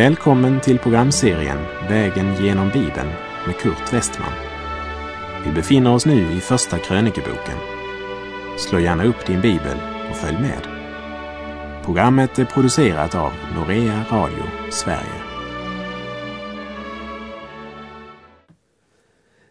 Välkommen 0.00 0.60
till 0.60 0.78
programserien 0.78 1.58
Vägen 1.88 2.44
genom 2.44 2.68
Bibeln 2.68 3.08
med 3.46 3.56
Kurt 3.56 3.92
Westman. 3.92 4.32
Vi 5.44 5.52
befinner 5.52 5.94
oss 5.94 6.06
nu 6.06 6.32
i 6.32 6.40
Första 6.40 6.78
krönikeboken. 6.78 7.58
Slå 8.58 8.78
gärna 8.78 9.04
upp 9.04 9.26
din 9.26 9.40
bibel 9.40 9.78
och 10.10 10.16
följ 10.16 10.38
med. 10.38 10.62
Programmet 11.84 12.38
är 12.38 12.44
producerat 12.44 13.14
av 13.14 13.32
Norea 13.54 14.04
Radio 14.10 14.44
Sverige. 14.70 15.22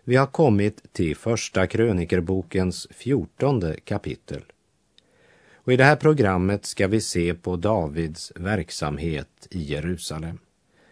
Vi 0.03 0.15
har 0.15 0.27
kommit 0.27 0.93
till 0.93 1.15
Första 1.15 1.67
krönikerbokens 1.67 2.87
fjortonde 2.91 3.79
kapitel. 3.83 4.41
Och 5.69 5.73
I 5.73 5.77
det 5.77 5.83
här 5.83 5.95
programmet 5.95 6.65
ska 6.65 6.87
vi 6.87 7.01
se 7.01 7.33
på 7.33 7.55
Davids 7.55 8.31
verksamhet 8.35 9.47
i 9.49 9.63
Jerusalem 9.63 10.37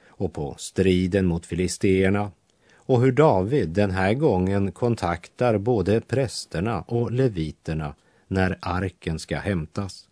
och 0.08 0.34
på 0.34 0.56
striden 0.58 1.26
mot 1.26 1.46
filisteerna 1.46 2.32
och 2.76 3.02
hur 3.02 3.12
David 3.12 3.70
den 3.70 3.92
här 3.92 4.14
gången 4.14 4.72
kontaktar 4.72 5.58
både 5.58 6.02
prästerna 6.02 6.82
och 6.82 7.12
leviterna 7.12 7.96
när 8.28 8.58
arken 8.62 9.20
ska 9.20 9.38
hämtas. 9.38 10.10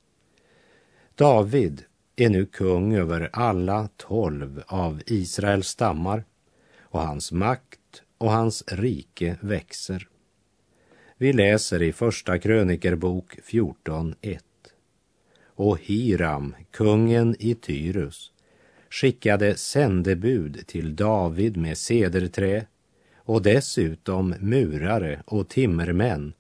David 1.16 1.84
är 2.16 2.30
nu 2.30 2.46
kung 2.46 2.96
över 2.96 3.30
alla 3.34 3.90
tolv 3.98 4.64
av 4.68 5.02
Israels 5.06 5.68
stammar 5.68 6.24
och 6.80 7.02
hans 7.02 7.32
makt 7.32 8.04
och 8.18 8.32
hans 8.32 8.64
rike 8.68 9.38
växer. 9.42 10.08
Vi 11.18 11.34
läser 11.34 11.82
i 11.82 11.94
Första 11.94 12.40
krönikerbok 12.40 13.40
14.1. 13.48 14.40
Och 15.56 15.80
Hiram, 15.82 16.56
kungen 16.72 17.36
i 17.40 17.56
Tyrus, 17.56 18.32
skickade 18.90 19.56
sändebud 19.56 20.68
till 20.68 20.96
David 20.96 21.58
med 21.58 21.78
cederträ 21.78 22.66
och 23.18 23.42
dessutom 23.42 24.36
murare 24.40 25.24
och 25.26 25.50
timmermän 25.50 26.34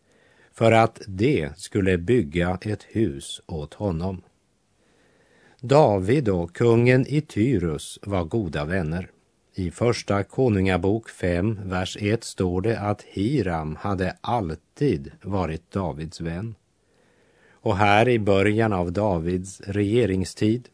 för 0.53 0.71
att 0.71 1.01
de 1.07 1.49
skulle 1.55 1.97
bygga 1.97 2.57
ett 2.61 2.83
hus 2.83 3.41
åt 3.45 3.73
honom. 3.73 4.21
David 5.61 6.29
och 6.29 6.55
kungen 6.55 7.07
i 7.07 7.21
Tyrus 7.21 7.99
var 8.01 8.23
goda 8.23 8.65
vänner. 8.65 9.09
I 9.53 9.71
Första 9.71 10.23
Konungabok 10.23 11.09
5, 11.09 11.59
vers 11.63 11.97
1 11.99 12.23
står 12.23 12.61
det 12.61 12.79
att 12.79 13.01
Hiram 13.01 13.75
hade 13.75 14.17
alltid 14.21 15.11
varit 15.21 15.71
Davids 15.71 16.21
vän. 16.21 16.55
Och 17.65 17.77
här 17.77 18.09
i 18.09 18.19
början 18.19 18.73
av 18.73 18.91
Davids 18.91 19.61
regeringstid 19.61 20.69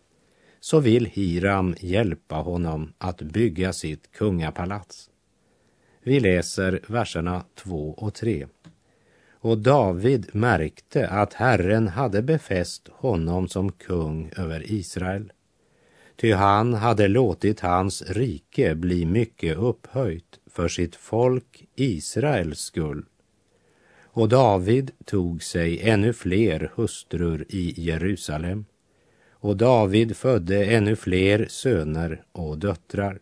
så 0.59 0.79
vill 0.79 1.05
Hiram 1.05 1.75
hjälpa 1.79 2.35
honom 2.35 2.93
att 2.97 3.21
bygga 3.21 3.73
sitt 3.73 4.11
kungapalats. 4.11 5.09
Vi 6.03 6.19
läser 6.19 6.79
verserna 6.87 7.43
2 7.55 7.93
och 7.97 8.13
3. 8.13 8.47
Och 9.31 9.57
David 9.57 10.29
märkte 10.35 11.07
att 11.07 11.33
Herren 11.33 11.87
hade 11.87 12.21
befäst 12.21 12.89
honom 12.91 13.47
som 13.47 13.71
kung 13.71 14.31
över 14.37 14.71
Israel. 14.71 15.31
Ty 16.15 16.31
han 16.31 16.73
hade 16.73 17.07
låtit 17.07 17.59
hans 17.59 18.01
rike 18.01 18.75
bli 18.75 19.05
mycket 19.05 19.57
upphöjt 19.57 20.39
för 20.49 20.67
sitt 20.67 20.95
folk 20.95 21.65
Israels 21.75 22.59
skull. 22.59 23.05
Och 24.13 24.29
David 24.29 24.91
tog 25.05 25.43
sig 25.43 25.89
ännu 25.89 26.13
fler 26.13 26.71
hustrur 26.75 27.45
i 27.49 27.73
Jerusalem. 27.81 28.65
Och 29.31 29.57
David 29.57 30.17
födde 30.17 30.65
ännu 30.65 30.95
fler 30.95 31.45
söner 31.49 32.23
och 32.31 32.57
döttrar. 32.57 33.19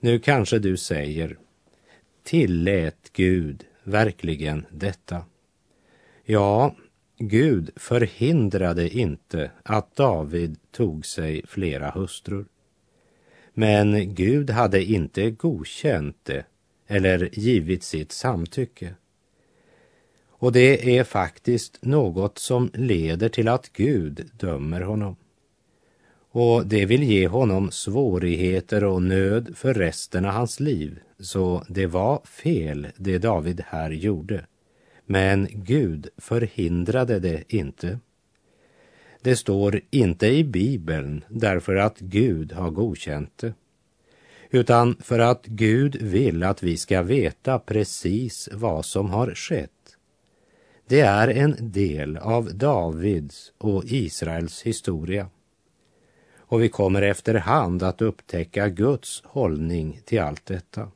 Nu 0.00 0.18
kanske 0.18 0.58
du 0.58 0.76
säger, 0.76 1.38
tillät 2.22 3.10
Gud 3.12 3.64
verkligen 3.84 4.66
detta? 4.70 5.24
Ja, 6.24 6.76
Gud 7.18 7.70
förhindrade 7.76 8.88
inte 8.88 9.50
att 9.62 9.96
David 9.96 10.56
tog 10.70 11.06
sig 11.06 11.42
flera 11.46 11.90
hustrur. 11.90 12.46
Men 13.54 14.14
Gud 14.14 14.50
hade 14.50 14.84
inte 14.84 15.30
godkänt 15.30 16.16
det 16.22 16.44
eller 16.86 17.30
givit 17.32 17.82
sitt 17.82 18.12
samtycke. 18.12 18.94
Och 20.42 20.52
det 20.52 20.98
är 20.98 21.04
faktiskt 21.04 21.78
något 21.82 22.38
som 22.38 22.70
leder 22.74 23.28
till 23.28 23.48
att 23.48 23.72
Gud 23.72 24.30
dömer 24.38 24.80
honom. 24.80 25.16
Och 26.30 26.66
det 26.66 26.86
vill 26.86 27.02
ge 27.02 27.28
honom 27.28 27.70
svårigheter 27.70 28.84
och 28.84 29.02
nöd 29.02 29.52
för 29.56 29.74
resten 29.74 30.24
av 30.24 30.32
hans 30.32 30.60
liv. 30.60 30.98
Så 31.18 31.64
det 31.68 31.86
var 31.86 32.20
fel 32.24 32.86
det 32.96 33.18
David 33.18 33.62
här 33.66 33.90
gjorde. 33.90 34.46
Men 35.06 35.48
Gud 35.50 36.08
förhindrade 36.16 37.18
det 37.18 37.54
inte. 37.54 37.98
Det 39.20 39.36
står 39.36 39.80
inte 39.90 40.26
i 40.26 40.44
Bibeln 40.44 41.24
därför 41.28 41.76
att 41.76 41.98
Gud 41.98 42.52
har 42.52 42.70
godkänt 42.70 43.38
det 43.38 43.54
utan 44.50 44.96
för 45.00 45.18
att 45.18 45.46
Gud 45.46 45.96
vill 45.96 46.42
att 46.42 46.62
vi 46.62 46.76
ska 46.76 47.02
veta 47.02 47.58
precis 47.58 48.48
vad 48.52 48.84
som 48.84 49.10
har 49.10 49.34
skett. 49.34 49.70
Det 50.86 51.00
är 51.00 51.28
en 51.28 51.56
del 51.60 52.16
av 52.16 52.54
Davids 52.54 53.52
och 53.58 53.84
Israels 53.86 54.62
historia. 54.62 55.28
Och 56.36 56.62
vi 56.62 56.68
kommer 56.68 57.02
efterhand 57.02 57.82
att 57.82 58.02
upptäcka 58.02 58.68
Guds 58.68 59.22
hållning 59.24 60.00
till 60.04 60.20
allt 60.20 60.46
detta. 60.46 60.88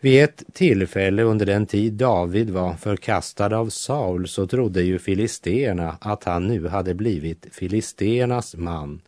Vid 0.00 0.24
ett 0.24 0.42
tillfälle 0.52 1.22
under 1.22 1.46
den 1.46 1.66
tid 1.66 1.92
David 1.92 2.50
var 2.50 2.74
förkastad 2.74 3.56
av 3.56 3.68
Saul 3.68 4.28
så 4.28 4.46
trodde 4.46 4.82
ju 4.82 4.98
filisterna 4.98 5.98
att 6.00 6.24
han 6.24 6.46
nu 6.46 6.68
hade 6.68 6.94
blivit 6.94 7.46
filisternas 7.50 8.56
man, 8.56 9.00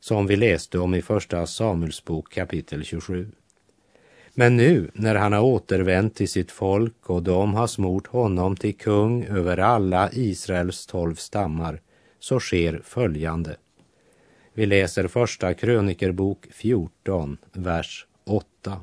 som 0.00 0.26
vi 0.26 0.36
läste 0.36 0.78
om 0.78 0.94
i 0.94 1.02
Första 1.02 1.46
Samuelsbok 1.46 2.32
kapitel 2.32 2.84
27. 2.84 3.32
Men 4.34 4.56
nu 4.56 4.90
när 4.94 5.14
han 5.14 5.32
har 5.32 5.40
återvänt 5.42 6.14
till 6.14 6.28
sitt 6.28 6.50
folk 6.50 7.10
och 7.10 7.22
de 7.22 7.54
har 7.54 7.66
smort 7.66 8.06
honom 8.06 8.56
till 8.56 8.76
kung 8.76 9.24
över 9.24 9.58
alla 9.58 10.10
Israels 10.12 10.86
tolv 10.86 11.14
stammar 11.14 11.80
så 12.18 12.40
sker 12.40 12.80
följande. 12.84 13.56
Vi 14.54 14.66
läser 14.66 15.08
Första 15.08 15.54
krönikerbok 15.54 16.46
14, 16.50 17.36
vers 17.52 18.06
8. 18.26 18.80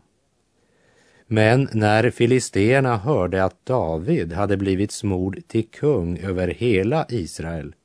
Men 1.27 1.69
när 1.73 2.09
filisterna 2.09 2.97
hörde 2.97 3.43
att 3.43 3.65
David 3.65 4.33
hade 4.33 4.57
blivit 4.57 4.91
smord 4.91 5.39
till 5.47 5.67
kung 5.67 6.17
över 6.17 6.47
hela 6.47 7.05
Israel 7.09 7.75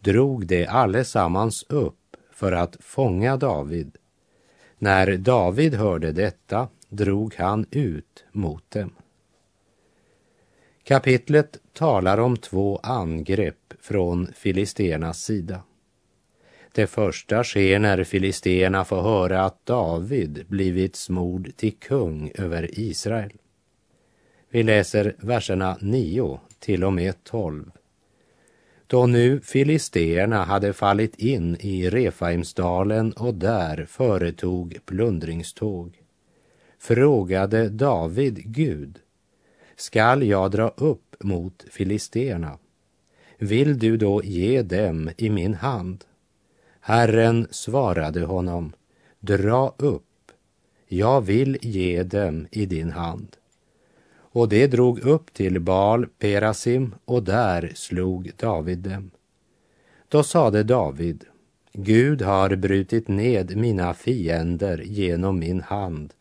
drog 0.00 0.46
de 0.46 0.66
allesammans 0.66 1.66
upp 1.68 2.16
för 2.32 2.52
att 2.52 2.76
fånga 2.80 3.36
David. 3.36 3.96
När 4.78 5.16
David 5.16 5.74
hörde 5.74 6.12
detta 6.12 6.68
drog 6.88 7.34
han 7.34 7.66
ut 7.70 8.24
mot 8.32 8.70
dem. 8.70 8.92
Kapitlet 10.82 11.58
talar 11.72 12.18
om 12.18 12.36
två 12.36 12.80
angrepp 12.82 13.74
från 13.80 14.26
filisternas 14.36 15.22
sida. 15.22 15.62
Det 16.72 16.86
första 16.86 17.44
sker 17.44 17.78
när 17.78 18.04
filisterna 18.04 18.84
får 18.84 19.02
höra 19.02 19.44
att 19.44 19.66
David 19.66 20.44
blivit 20.48 20.96
smord 20.96 21.56
till 21.56 21.76
kung 21.76 22.30
över 22.34 22.78
Israel. 22.80 23.32
Vi 24.50 24.62
läser 24.62 25.14
verserna 25.18 25.78
9 25.80 26.40
till 26.58 26.84
och 26.84 26.92
med 26.92 27.24
12. 27.24 27.70
Då 28.86 29.06
nu 29.06 29.40
filisterna 29.40 30.44
hade 30.44 30.72
fallit 30.72 31.18
in 31.18 31.56
i 31.60 31.90
Refaimsdalen 31.90 33.12
och 33.12 33.34
där 33.34 33.84
företog 33.84 34.78
plundringståg 34.84 36.02
frågade 36.78 37.68
David 37.68 38.42
Gud, 38.44 38.98
skall 39.76 40.22
jag 40.22 40.50
dra 40.50 40.68
upp 40.68 41.16
mot 41.20 41.64
filisterna? 41.70 42.58
Vill 43.38 43.78
du 43.78 43.96
då 43.96 44.22
ge 44.24 44.62
dem 44.62 45.10
i 45.16 45.30
min 45.30 45.54
hand? 45.54 46.04
Herren 46.80 47.46
svarade 47.50 48.24
honom, 48.24 48.72
dra 49.20 49.74
upp, 49.78 50.32
jag 50.88 51.20
vill 51.20 51.58
ge 51.62 52.02
dem 52.02 52.46
i 52.50 52.66
din 52.66 52.90
hand. 52.90 53.36
Och 54.30 54.48
det 54.48 54.66
drog 54.66 54.98
upp 54.98 55.32
till 55.32 55.60
Baal 55.60 56.06
Perasim 56.06 56.94
och 57.04 57.22
där 57.22 57.72
slog 57.74 58.30
David 58.36 58.78
dem. 58.78 59.10
Då 60.08 60.22
sade 60.22 60.62
David, 60.62 61.24
Gud 61.72 62.22
har 62.22 62.56
brutit 62.56 63.08
ned 63.08 63.56
mina 63.56 63.94
fiender 63.94 64.78
genom 64.78 65.38
min 65.38 65.60
hand, 65.60 66.14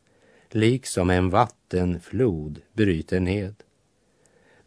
liksom 0.56 1.10
en 1.10 1.30
vattenflod 1.30 2.62
bryter 2.74 3.20
ned. 3.20 3.56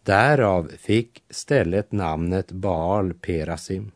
Därav 0.02 0.70
fick 0.78 1.22
stället 1.30 1.92
namnet 1.92 2.52
Baal 2.52 3.14
Perasim. 3.14 3.90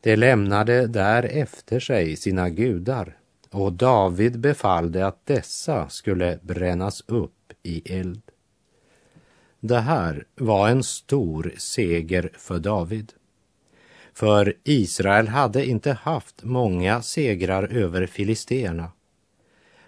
De 0.00 0.16
lämnade 0.16 0.86
där 0.86 1.22
efter 1.22 1.80
sig 1.80 2.16
sina 2.16 2.50
gudar 2.50 3.16
och 3.50 3.72
David 3.72 4.40
befallde 4.40 5.06
att 5.06 5.26
dessa 5.26 5.88
skulle 5.88 6.38
brännas 6.42 7.04
upp 7.06 7.52
i 7.62 7.98
eld. 7.98 8.22
Det 9.60 9.80
här 9.80 10.24
var 10.34 10.68
en 10.68 10.82
stor 10.82 11.52
seger 11.56 12.30
för 12.34 12.58
David. 12.58 13.12
För 14.12 14.54
Israel 14.64 15.28
hade 15.28 15.66
inte 15.66 15.92
haft 15.92 16.44
många 16.44 17.02
segrar 17.02 17.62
över 17.62 18.06
filisterna. 18.06 18.92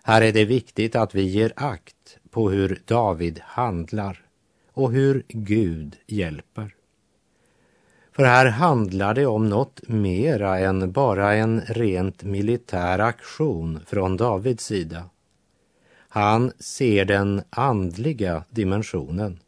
Här 0.09 0.23
är 0.23 0.33
det 0.33 0.45
viktigt 0.45 0.97
att 0.97 1.15
vi 1.15 1.23
ger 1.23 1.53
akt 1.57 2.19
på 2.31 2.51
hur 2.51 2.83
David 2.85 3.41
handlar 3.45 4.23
och 4.73 4.93
hur 4.93 5.23
Gud 5.29 5.97
hjälper. 6.07 6.75
För 8.13 8.25
här 8.25 8.47
handlar 8.47 9.15
det 9.15 9.27
om 9.27 9.49
något 9.49 9.89
mera 9.89 10.59
än 10.59 10.93
bara 10.93 11.35
en 11.35 11.61
rent 11.61 12.25
militär 12.25 12.99
aktion 12.99 13.81
från 13.87 14.17
Davids 14.17 14.65
sida. 14.65 15.05
Han 16.09 16.53
ser 16.59 17.05
den 17.05 17.43
andliga 17.51 18.45
dimensionen. 18.51 19.39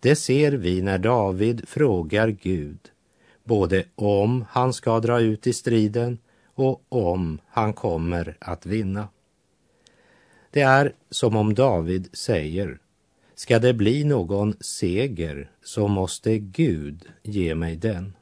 Det 0.00 0.16
ser 0.16 0.52
vi 0.52 0.82
när 0.82 0.98
David 0.98 1.68
frågar 1.68 2.28
Gud 2.28 2.78
både 3.44 3.84
om 3.94 4.44
han 4.50 4.72
ska 4.72 5.00
dra 5.00 5.20
ut 5.20 5.46
i 5.46 5.52
striden 5.52 6.18
och 6.54 6.82
om 6.88 7.38
han 7.48 7.72
kommer 7.72 8.36
att 8.40 8.66
vinna. 8.66 9.08
Det 10.56 10.62
är 10.62 10.92
som 11.10 11.36
om 11.36 11.54
David 11.54 12.08
säger, 12.12 12.78
ska 13.34 13.58
det 13.58 13.74
bli 13.74 14.04
någon 14.04 14.54
seger 14.60 15.50
så 15.64 15.88
måste 15.88 16.38
Gud 16.38 17.04
ge 17.22 17.54
mig 17.54 17.76
den. 17.76 18.12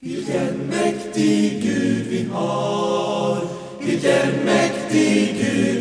Vilken 0.00 0.56
mäktig 0.56 1.62
Gud 1.62 2.06
vi 2.06 2.28
har, 2.32 3.38
vilken 3.80 4.44
mäktig 4.44 5.36
Gud 5.38 5.75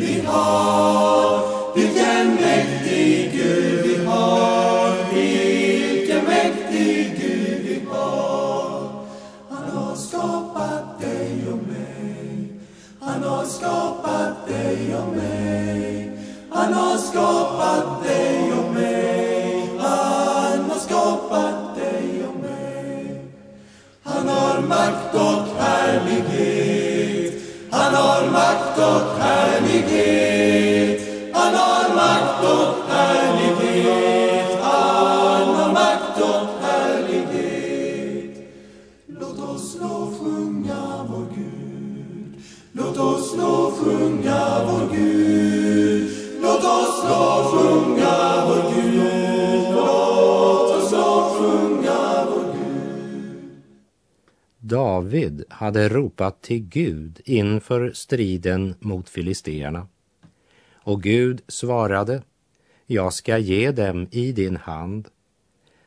David 54.67 55.43
hade 55.49 55.89
ropat 55.89 56.41
till 56.41 56.59
Gud 56.59 57.21
inför 57.25 57.91
striden 57.93 58.75
mot 58.79 59.09
filisteerna. 59.09 59.87
Och 60.73 61.03
Gud 61.03 61.41
svarade, 61.47 62.21
jag 62.85 63.13
ska 63.13 63.37
ge 63.37 63.71
dem 63.71 64.07
i 64.11 64.31
din 64.31 64.55
hand. 64.55 65.07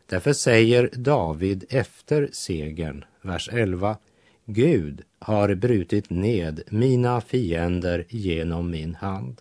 Därför 0.07 0.33
säger 0.33 0.91
David 0.93 1.65
efter 1.69 2.29
segern, 2.33 3.05
vers 3.23 3.49
11, 3.53 3.97
Gud 4.45 5.03
har 5.19 5.55
brutit 5.55 6.11
ned 6.11 6.63
mina 6.71 7.21
fiender 7.21 8.05
genom 8.09 8.71
min 8.71 8.95
hand. 8.95 9.41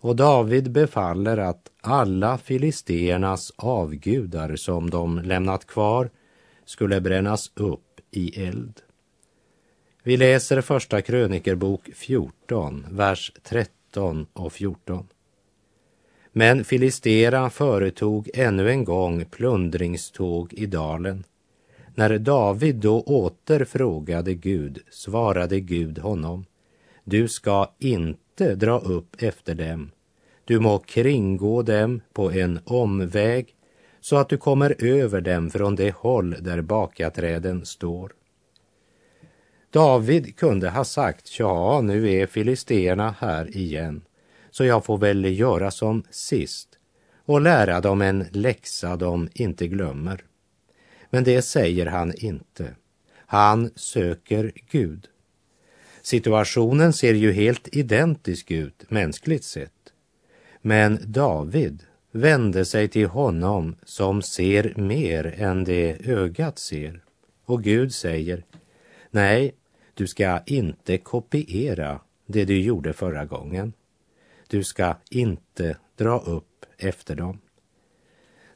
Och 0.00 0.16
David 0.16 0.70
befaller 0.70 1.36
att 1.36 1.70
alla 1.80 2.38
filisteernas 2.38 3.52
avgudar 3.56 4.56
som 4.56 4.90
de 4.90 5.18
lämnat 5.18 5.66
kvar 5.66 6.10
skulle 6.64 7.00
brännas 7.00 7.50
upp 7.54 7.93
i 8.16 8.46
eld. 8.46 8.80
Vi 10.02 10.16
läser 10.16 10.60
första 10.60 11.02
krönikerbok 11.02 11.90
14, 11.94 12.86
vers 12.90 13.32
13 13.42 14.26
och 14.32 14.52
14. 14.52 15.06
Men 16.32 16.64
Filistera 16.64 17.50
företog 17.50 18.30
ännu 18.34 18.70
en 18.70 18.84
gång 18.84 19.24
plundringståg 19.24 20.52
i 20.52 20.66
dalen. 20.66 21.24
När 21.94 22.18
David 22.18 22.76
då 22.76 23.00
åter 23.00 23.64
frågade 23.64 24.34
Gud 24.34 24.78
svarade 24.90 25.60
Gud 25.60 25.98
honom, 25.98 26.44
du 27.04 27.28
ska 27.28 27.70
inte 27.78 28.54
dra 28.54 28.78
upp 28.78 29.22
efter 29.22 29.54
dem. 29.54 29.90
Du 30.44 30.60
må 30.60 30.78
kringgå 30.78 31.62
dem 31.62 32.00
på 32.12 32.32
en 32.32 32.60
omväg 32.64 33.53
så 34.04 34.16
att 34.16 34.28
du 34.28 34.36
kommer 34.36 34.84
över 34.84 35.20
dem 35.20 35.50
från 35.50 35.76
det 35.76 35.94
håll 35.94 36.36
där 36.40 36.60
bakaträden 36.60 37.66
står. 37.66 38.12
David 39.70 40.36
kunde 40.36 40.70
ha 40.70 40.84
sagt, 40.84 41.38
ja, 41.38 41.80
nu 41.80 42.12
är 42.12 42.26
filisterna 42.26 43.14
här 43.18 43.56
igen, 43.56 44.02
så 44.50 44.64
jag 44.64 44.84
får 44.84 44.98
väl 44.98 45.38
göra 45.38 45.70
som 45.70 46.02
sist 46.10 46.68
och 47.24 47.40
lära 47.40 47.80
dem 47.80 48.02
en 48.02 48.26
läxa 48.30 48.96
de 48.96 49.28
inte 49.34 49.68
glömmer. 49.68 50.24
Men 51.10 51.24
det 51.24 51.42
säger 51.42 51.86
han 51.86 52.14
inte. 52.16 52.74
Han 53.16 53.70
söker 53.74 54.52
Gud. 54.70 55.08
Situationen 56.02 56.92
ser 56.92 57.14
ju 57.14 57.32
helt 57.32 57.76
identisk 57.76 58.50
ut 58.50 58.90
mänskligt 58.90 59.44
sett. 59.44 59.92
Men 60.62 60.98
David 61.04 61.82
vände 62.14 62.64
sig 62.64 62.88
till 62.88 63.06
honom 63.06 63.76
som 63.84 64.22
ser 64.22 64.74
mer 64.76 65.34
än 65.38 65.64
det 65.64 65.96
ögat 66.06 66.58
ser. 66.58 67.00
Och 67.44 67.62
Gud 67.62 67.94
säger, 67.94 68.44
nej, 69.10 69.54
du 69.94 70.06
ska 70.06 70.40
inte 70.46 70.98
kopiera 70.98 72.00
det 72.26 72.44
du 72.44 72.60
gjorde 72.60 72.92
förra 72.92 73.24
gången. 73.24 73.72
Du 74.48 74.64
ska 74.64 74.96
inte 75.10 75.76
dra 75.96 76.18
upp 76.18 76.66
efter 76.78 77.16
dem. 77.16 77.38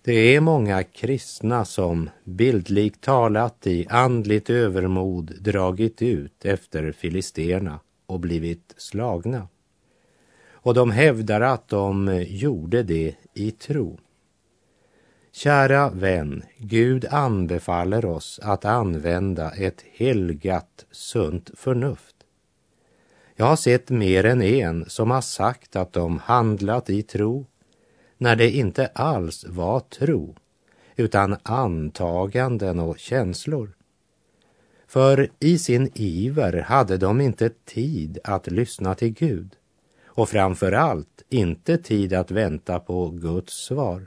Det 0.03 0.37
är 0.37 0.41
många 0.41 0.83
kristna 0.83 1.65
som 1.65 2.11
bildligt 2.25 3.01
talat 3.01 3.67
i 3.67 3.87
andligt 3.89 4.51
övermod 4.51 5.35
dragit 5.41 6.03
ut 6.03 6.45
efter 6.45 6.93
filisterna 6.93 7.81
och 8.07 8.21
blivit 8.21 8.75
slagna. 8.77 9.49
Och 10.61 10.75
de 10.75 10.91
hävdar 10.91 11.41
att 11.41 11.69
de 11.69 12.25
gjorde 12.29 12.83
det 12.83 13.15
i 13.35 13.51
tro. 13.51 13.99
Kära 15.33 15.91
vän, 15.91 16.43
Gud 16.59 17.07
anbefaller 17.11 18.05
oss 18.05 18.41
att 18.43 18.65
använda 18.65 19.51
ett 19.51 19.85
helgat, 19.93 20.87
sunt 20.91 21.51
förnuft. 21.55 22.15
Jag 23.37 23.47
har 23.47 23.57
sett 23.57 23.91
mer 23.91 24.25
än 24.25 24.43
en 24.43 24.85
som 24.89 25.11
har 25.11 25.21
sagt 25.21 25.77
att 25.77 25.93
de 25.93 26.19
handlat 26.19 26.91
i 26.91 27.03
tro 27.03 27.47
när 28.17 28.37
det 28.37 28.51
inte 28.51 28.87
alls 28.87 29.45
var 29.49 29.81
tro 29.81 30.37
utan 30.97 31.37
antaganden 31.43 32.81
och 32.81 32.99
känslor. 32.99 33.73
För 34.87 35.29
i 35.41 35.59
sin 35.59 35.91
iver 35.95 36.63
hade 36.63 36.97
de 36.97 37.21
inte 37.21 37.51
tid 37.65 38.19
att 38.25 38.47
lyssna 38.47 38.95
till 38.95 39.13
Gud 39.13 39.57
och 40.19 40.29
framför 40.29 40.73
allt 40.73 41.23
inte 41.29 41.79
tid 41.79 42.13
att 42.13 42.31
vänta 42.31 42.81
på 42.81 43.11
Guds 43.11 43.65
svar. 43.65 44.07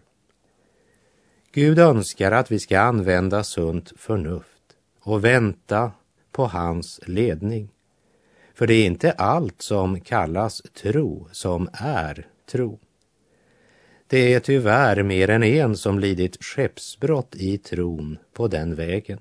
Gud 1.51 1.80
önskar 1.80 2.32
att 2.32 2.51
vi 2.51 2.60
ska 2.60 2.80
använda 2.80 3.44
sunt 3.44 3.94
förnuft 3.98 4.75
och 5.00 5.25
vänta 5.25 5.91
på 6.32 6.46
hans 6.46 7.00
ledning. 7.06 7.70
För 8.53 8.68
det 8.68 8.74
är 8.74 8.86
inte 8.86 9.12
allt 9.12 9.62
som 9.62 10.01
kallas 10.01 10.62
tro 10.62 11.27
som 11.32 11.70
är 11.74 12.27
tro. 12.51 12.80
Det 14.08 14.34
är 14.34 14.39
tyvärr 14.39 15.03
mer 15.03 15.30
än 15.30 15.44
en 15.44 15.77
som 15.77 16.00
lidit 16.00 16.44
skeppsbrott 16.44 17.36
i 17.36 17.58
tron 17.58 18.18
på 18.34 18.48
den 18.48 18.75
vägen. 18.75 19.20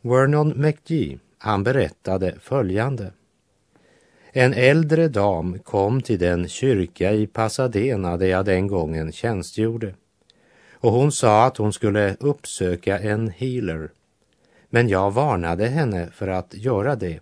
Vernon 0.00 0.60
McGee, 0.60 1.18
han 1.38 1.64
berättade 1.64 2.34
följande. 2.40 3.12
En 4.32 4.54
äldre 4.54 5.08
dam 5.08 5.58
kom 5.58 6.02
till 6.02 6.18
den 6.18 6.48
kyrka 6.48 7.12
i 7.12 7.26
Pasadena 7.26 8.16
där 8.16 8.26
jag 8.26 8.44
den 8.44 8.66
gången 8.66 9.12
tjänstgjorde 9.12 9.94
och 10.80 10.92
hon 10.92 11.12
sa 11.12 11.44
att 11.44 11.56
hon 11.56 11.72
skulle 11.72 12.16
uppsöka 12.20 12.98
en 12.98 13.28
healer. 13.28 13.90
Men 14.70 14.88
jag 14.88 15.10
varnade 15.10 15.66
henne 15.66 16.10
för 16.10 16.28
att 16.28 16.54
göra 16.54 16.96
det. 16.96 17.20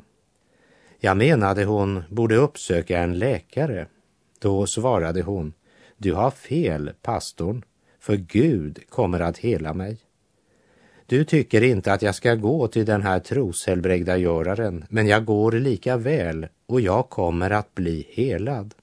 Jag 1.00 1.16
menade 1.16 1.64
hon 1.64 2.02
borde 2.10 2.36
uppsöka 2.36 2.98
en 2.98 3.18
läkare. 3.18 3.86
Då 4.38 4.66
svarade 4.66 5.22
hon, 5.22 5.52
du 5.96 6.14
har 6.14 6.30
fel, 6.30 6.92
pastorn, 7.02 7.64
för 8.00 8.16
Gud 8.16 8.78
kommer 8.88 9.20
att 9.20 9.38
hela 9.38 9.74
mig. 9.74 9.98
Du 11.08 11.24
tycker 11.24 11.62
inte 11.62 11.92
att 11.92 12.02
jag 12.02 12.14
ska 12.14 12.34
gå 12.34 12.68
till 12.68 12.86
den 12.86 13.02
här 13.02 13.20
troshelbrägdagöraren, 13.20 14.84
men 14.88 15.06
jag 15.06 15.24
går 15.24 15.52
lika 15.52 15.96
väl 15.96 16.46
och 16.66 16.80
jag 16.80 17.08
kommer 17.08 17.50
att 17.50 17.74
bli 17.74 18.06
helad. 18.10 18.74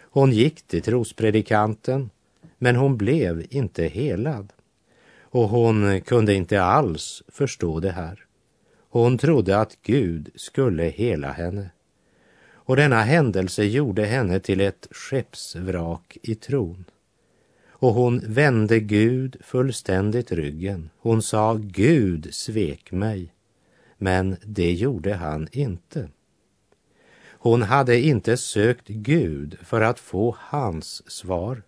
Hon 0.00 0.32
gick 0.32 0.62
till 0.62 0.82
trospredikanten, 0.82 2.10
men 2.58 2.76
hon 2.76 2.96
blev 2.96 3.46
inte 3.50 3.84
helad. 3.84 4.52
Och 5.20 5.48
hon 5.48 6.00
kunde 6.00 6.34
inte 6.34 6.62
alls 6.62 7.22
förstå 7.28 7.80
det 7.80 7.90
här. 7.90 8.24
Hon 8.88 9.18
trodde 9.18 9.58
att 9.58 9.78
Gud 9.82 10.30
skulle 10.34 10.84
hela 10.84 11.32
henne. 11.32 11.70
Och 12.52 12.76
denna 12.76 13.02
händelse 13.02 13.64
gjorde 13.64 14.04
henne 14.04 14.40
till 14.40 14.60
ett 14.60 14.88
skeppsvrak 14.90 16.16
i 16.22 16.34
tron. 16.34 16.84
Och 17.86 17.94
hon 17.94 18.18
vände 18.26 18.80
Gud 18.80 19.36
fullständigt 19.40 20.32
ryggen. 20.32 20.90
Hon 20.98 21.22
sa 21.22 21.54
Gud 21.54 22.34
svek 22.34 22.92
mig. 22.92 23.32
Men 23.98 24.36
det 24.44 24.72
gjorde 24.72 25.14
han 25.14 25.48
inte. 25.52 26.08
Hon 27.22 27.62
hade 27.62 28.00
inte 28.00 28.36
sökt 28.36 28.88
Gud 28.88 29.58
för 29.62 29.80
att 29.80 29.98
få 29.98 30.36
hans 30.38 31.10
svar. 31.10 31.62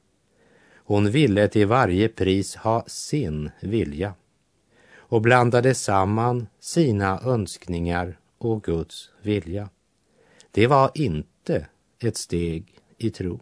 Hon 0.74 1.10
ville 1.10 1.48
till 1.48 1.66
varje 1.66 2.08
pris 2.08 2.56
ha 2.56 2.84
sin 2.86 3.50
vilja 3.60 4.14
och 4.96 5.22
blandade 5.22 5.74
samman 5.74 6.46
sina 6.60 7.20
önskningar 7.20 8.18
och 8.38 8.62
Guds 8.62 9.10
vilja. 9.22 9.68
Det 10.50 10.66
var 10.66 10.90
inte 10.94 11.66
ett 11.98 12.16
steg 12.16 12.74
i 12.96 13.10
tro. 13.10 13.40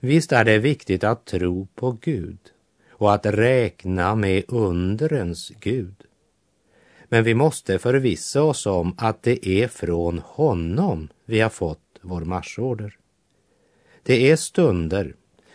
Visst 0.00 0.32
är 0.32 0.44
det 0.44 0.58
viktigt 0.58 1.04
att 1.04 1.24
tro 1.24 1.66
på 1.74 1.98
Gud 2.00 2.38
och 2.90 3.14
att 3.14 3.26
räkna 3.26 4.14
med 4.14 4.44
undrens 4.48 5.52
Gud. 5.60 5.94
Men 7.08 7.24
vi 7.24 7.34
måste 7.34 7.78
förvissa 7.78 8.42
oss 8.42 8.66
om 8.66 8.94
att 8.98 9.22
det 9.22 9.48
är 9.48 9.68
från 9.68 10.18
honom 10.18 11.08
vi 11.24 11.40
har 11.40 11.48
fått 11.48 11.98
vår 12.00 12.20
marschorder. 12.20 12.96
Det 14.02 14.30
är 14.30 14.36
stunder 14.36 15.14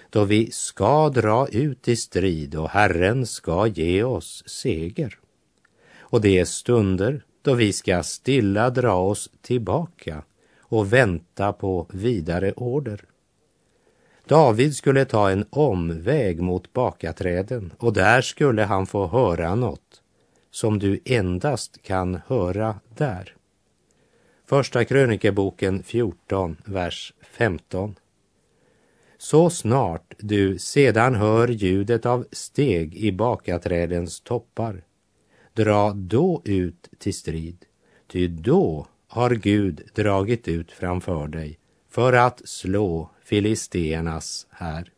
då 0.10 0.24
vi 0.24 0.52
ska 0.52 1.10
dra 1.10 1.48
ut 1.48 1.88
i 1.88 1.96
strid 1.96 2.56
och 2.56 2.70
Herren 2.70 3.26
ska 3.26 3.68
ge 3.68 4.04
oss 4.04 4.44
seger. 4.46 5.20
Och 5.98 6.22
det 6.22 6.40
är 6.40 6.46
stunder 6.46 7.26
då 7.42 7.54
vi 7.54 7.74
ska 7.74 8.04
stilla 8.04 8.70
dra 8.70 8.94
oss 8.94 9.30
tillbaka 9.42 10.24
och 10.60 10.94
vänta 10.94 11.54
på 11.54 11.88
vidare 11.90 12.54
order. 12.54 13.06
David 14.28 14.76
skulle 14.76 15.06
ta 15.06 15.30
en 15.32 15.46
omväg 15.50 16.42
mot 16.42 16.74
bakaträden 16.74 17.74
och 17.78 17.94
där 17.94 18.22
skulle 18.22 18.64
han 18.64 18.86
få 18.86 19.08
höra 19.08 19.56
något 19.56 20.02
som 20.52 20.80
du 20.80 21.00
endast 21.06 21.82
kan 21.82 22.20
höra 22.28 22.80
där. 22.98 23.36
Första 24.46 24.86
krönikeboken 24.86 25.84
14, 25.84 26.58
vers 26.66 27.14
15. 27.22 27.96
Så 29.18 29.50
snart 29.50 30.14
du 30.18 30.60
sedan 30.60 31.16
hör 31.16 31.48
ljudet 31.48 32.06
av 32.06 32.26
steg 32.32 32.96
i 32.96 33.12
bakaträdens 33.12 34.22
toppar, 34.22 34.84
dra 35.54 35.94
då 35.94 36.42
ut 36.46 36.90
till 37.00 37.14
strid, 37.14 37.66
ty 38.08 38.28
då 38.28 38.88
har 39.08 39.30
Gud 39.30 39.82
dragit 39.94 40.48
ut 40.48 40.72
framför 40.72 41.28
dig 41.28 41.60
för 41.90 42.14
att 42.14 42.42
slå 42.46 43.10
filisteernas 43.26 44.48
här. 44.50 44.92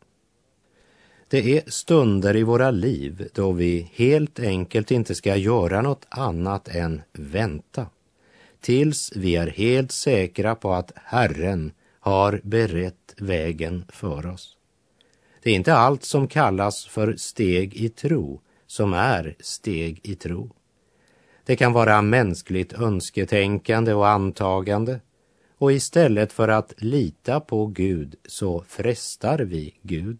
Det 1.28 1.56
är 1.56 1.70
stunder 1.70 2.36
i 2.36 2.42
våra 2.42 2.70
liv 2.70 3.28
då 3.34 3.52
vi 3.52 3.90
helt 3.94 4.40
enkelt 4.40 4.90
inte 4.90 5.14
ska 5.14 5.36
göra 5.36 5.82
något 5.82 6.06
annat 6.08 6.68
än 6.68 7.02
vänta 7.12 7.86
tills 8.60 9.12
vi 9.16 9.36
är 9.36 9.46
helt 9.46 9.92
säkra 9.92 10.54
på 10.54 10.72
att 10.72 10.92
Herren 10.94 11.72
har 12.00 12.40
berett 12.44 13.14
vägen 13.16 13.84
för 13.88 14.26
oss. 14.26 14.56
Det 15.42 15.50
är 15.50 15.54
inte 15.54 15.74
allt 15.74 16.04
som 16.04 16.28
kallas 16.28 16.86
för 16.86 17.16
steg 17.16 17.74
i 17.74 17.88
tro 17.88 18.40
som 18.66 18.92
är 18.92 19.36
steg 19.40 20.00
i 20.02 20.14
tro. 20.14 20.50
Det 21.44 21.56
kan 21.56 21.72
vara 21.72 22.02
mänskligt 22.02 22.72
önsketänkande 22.72 23.94
och 23.94 24.08
antagande 24.08 25.00
och 25.58 25.72
istället 25.72 26.32
för 26.32 26.48
att 26.48 26.74
lita 26.76 27.40
på 27.40 27.66
Gud 27.66 28.14
så 28.26 28.64
frestar 28.68 29.38
vi 29.38 29.74
Gud. 29.82 30.18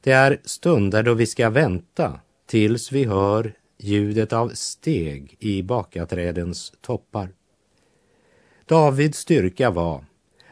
Det 0.00 0.12
är 0.12 0.40
stunder 0.44 1.02
då 1.02 1.14
vi 1.14 1.26
ska 1.26 1.50
vänta 1.50 2.20
tills 2.46 2.92
vi 2.92 3.04
hör 3.04 3.52
ljudet 3.78 4.32
av 4.32 4.48
steg 4.48 5.36
i 5.38 5.62
bakaträdens 5.62 6.72
toppar. 6.80 7.28
Davids 8.66 9.18
styrka 9.18 9.70
var 9.70 10.04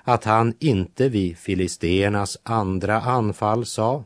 att 0.03 0.25
han 0.25 0.55
inte 0.59 1.09
vid 1.09 1.39
filisteernas 1.39 2.39
andra 2.43 3.01
anfall 3.01 3.67
sa 3.67 4.05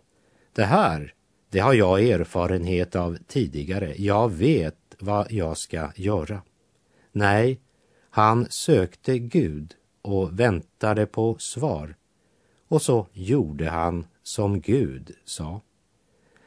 det 0.52 0.64
här, 0.64 1.14
det 1.50 1.58
har 1.58 1.74
jag 1.74 2.02
erfarenhet 2.02 2.96
av 2.96 3.18
tidigare. 3.26 3.94
Jag 3.98 4.32
vet 4.32 4.76
vad 4.98 5.32
jag 5.32 5.58
ska 5.58 5.92
göra. 5.96 6.42
Nej, 7.12 7.60
han 8.10 8.46
sökte 8.50 9.18
Gud 9.18 9.74
och 10.02 10.40
väntade 10.40 11.06
på 11.06 11.36
svar. 11.38 11.94
Och 12.68 12.82
så 12.82 13.06
gjorde 13.12 13.68
han 13.68 14.06
som 14.22 14.60
Gud 14.60 15.10
sa. 15.24 15.60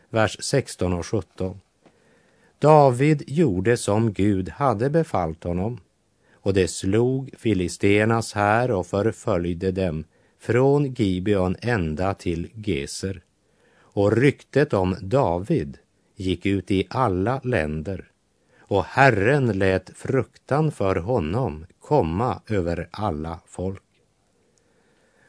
Vers 0.10 0.38
16 0.40 0.94
och 0.94 1.06
17. 1.06 1.60
David 2.60 3.24
gjorde 3.28 3.78
som 3.78 4.14
Gud 4.14 4.50
hade 4.50 4.90
befallt 4.90 5.44
honom 5.44 5.80
och 6.34 6.54
det 6.54 6.68
slog 6.68 7.32
filisternas 7.38 8.34
här 8.34 8.72
och 8.72 8.88
förföljde 8.88 9.72
dem 9.72 10.04
från 10.40 10.94
Gibeon 10.94 11.56
ända 11.62 12.14
till 12.14 12.50
Geser. 12.56 13.22
Och 13.76 14.12
ryktet 14.12 14.74
om 14.74 14.96
David 15.02 15.78
gick 16.16 16.46
ut 16.46 16.72
i 16.72 16.88
alla 16.90 17.42
länder 17.44 18.13
och 18.74 18.86
Herren 18.86 19.48
lät 19.52 19.90
fruktan 19.98 20.72
för 20.72 20.96
honom 20.96 21.66
komma 21.80 22.42
över 22.48 22.90
alla 22.92 23.40
folk. 23.46 23.84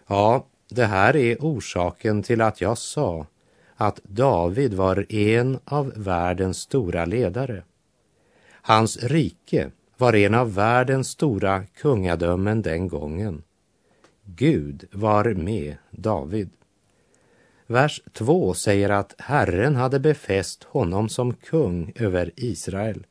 Ja, 0.07 0.47
det 0.69 0.85
här 0.85 1.17
är 1.17 1.37
orsaken 1.41 2.23
till 2.23 2.41
att 2.41 2.61
jag 2.61 2.79
sa 2.79 3.27
att 3.77 4.01
David 4.03 4.75
var 4.75 5.13
en 5.13 5.59
av 5.65 5.93
världens 5.97 6.59
stora 6.59 7.05
ledare. 7.05 7.63
Hans 8.51 9.03
rike 9.03 9.71
var 9.97 10.15
en 10.15 10.35
av 10.35 10.55
världens 10.55 11.09
stora 11.09 11.65
kungadömen 11.65 12.63
den 12.63 12.89
gången. 12.89 13.43
Gud 14.25 14.85
var 14.93 15.35
med 15.35 15.77
David. 15.91 16.51
Vers 17.67 18.03
2 18.13 18.55
säger 18.55 18.91
att 18.91 19.15
Herren 19.19 19.77
hade 19.77 20.01
befäst 20.01 20.65
honom 20.65 21.09
som 21.09 21.35
kung 21.35 21.93
över 21.97 22.31
Israel 22.37 23.07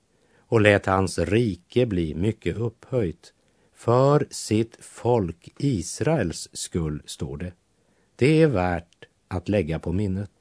och 0.54 0.62
lät 0.62 0.86
hans 0.86 1.20
rike 1.20 1.86
bli 1.86 2.16
mycket 2.16 2.58
upphöjt. 2.58 3.34
För 3.76 4.28
sitt 4.30 4.78
folk 4.80 5.54
Israels 5.58 6.50
skull, 6.54 7.02
står 7.06 7.38
det. 7.38 7.54
Det 8.16 8.42
är 8.42 8.48
värt 8.48 9.06
att 9.28 9.50
lägga 9.50 9.80
på 9.80 9.92
minnet. 9.92 10.32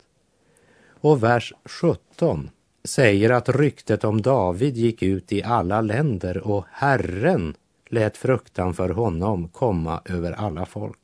Och 1.01 1.23
vers 1.23 1.53
17 1.65 2.51
säger 2.85 3.31
att 3.31 3.49
ryktet 3.49 4.05
om 4.05 4.23
David 4.23 4.77
gick 4.77 5.03
ut 5.03 5.33
i 5.33 5.43
alla 5.43 5.81
länder 5.81 6.39
och 6.39 6.65
Herren 6.71 7.55
lät 7.89 8.17
fruktan 8.17 8.75
för 8.75 8.89
honom 8.89 9.49
komma 9.49 10.03
över 10.05 10.33
alla 10.33 10.67
folk. 10.67 11.02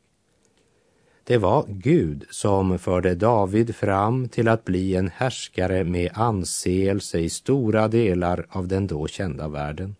Det 1.28 1.38
var 1.38 1.64
Gud 1.68 2.24
som 2.30 2.78
förde 2.78 3.14
David 3.14 3.76
fram 3.76 4.28
till 4.28 4.48
att 4.48 4.64
bli 4.64 4.96
en 4.96 5.08
härskare 5.08 5.84
med 5.84 6.10
anseelse 6.14 7.18
i 7.18 7.28
stora 7.28 7.88
delar 7.88 8.46
av 8.48 8.68
den 8.68 8.86
då 8.86 9.06
kända 9.06 9.48
världen. 9.48 9.96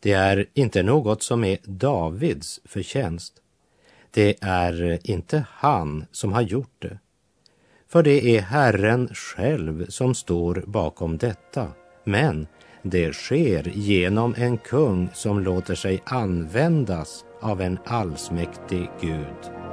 Det 0.00 0.12
är 0.12 0.46
inte 0.54 0.82
något 0.82 1.22
som 1.22 1.44
är 1.44 1.58
Davids 1.64 2.60
förtjänst. 2.64 3.34
Det 4.10 4.36
är 4.40 4.98
inte 5.10 5.44
han 5.50 6.04
som 6.10 6.32
har 6.32 6.42
gjort 6.42 6.76
det, 6.78 6.98
för 7.88 8.02
det 8.02 8.36
är 8.36 8.40
Herren 8.40 9.08
själv 9.08 9.86
som 9.88 10.14
står 10.14 10.64
bakom 10.66 11.18
detta. 11.18 11.68
Men 12.04 12.46
det 12.82 13.14
sker 13.14 13.72
genom 13.74 14.34
en 14.38 14.58
kung 14.58 15.08
som 15.14 15.40
låter 15.40 15.74
sig 15.74 16.02
användas 16.04 17.24
av 17.40 17.60
en 17.60 17.78
allsmäktig 17.84 18.90
Gud. 19.00 19.65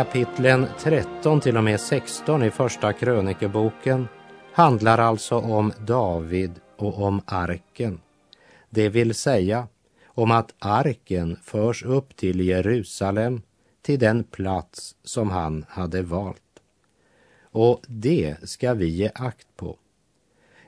Kapitlen 0.00 0.66
13 0.78 1.40
till 1.40 1.56
och 1.56 1.64
med 1.64 1.80
16 1.80 2.42
i 2.42 2.50
Första 2.50 2.92
krönikeboken 2.92 4.08
handlar 4.52 4.98
alltså 4.98 5.38
om 5.38 5.72
David 5.86 6.60
och 6.76 7.02
om 7.02 7.20
arken. 7.24 8.00
Det 8.70 8.88
vill 8.88 9.14
säga 9.14 9.68
om 10.06 10.30
att 10.30 10.54
arken 10.58 11.36
förs 11.42 11.82
upp 11.84 12.16
till 12.16 12.40
Jerusalem, 12.40 13.42
till 13.82 13.98
den 13.98 14.24
plats 14.24 14.96
som 15.04 15.30
han 15.30 15.64
hade 15.68 16.02
valt. 16.02 16.62
Och 17.42 17.80
det 17.86 18.36
ska 18.48 18.74
vi 18.74 18.88
ge 18.88 19.10
akt 19.14 19.48
på 19.56 19.76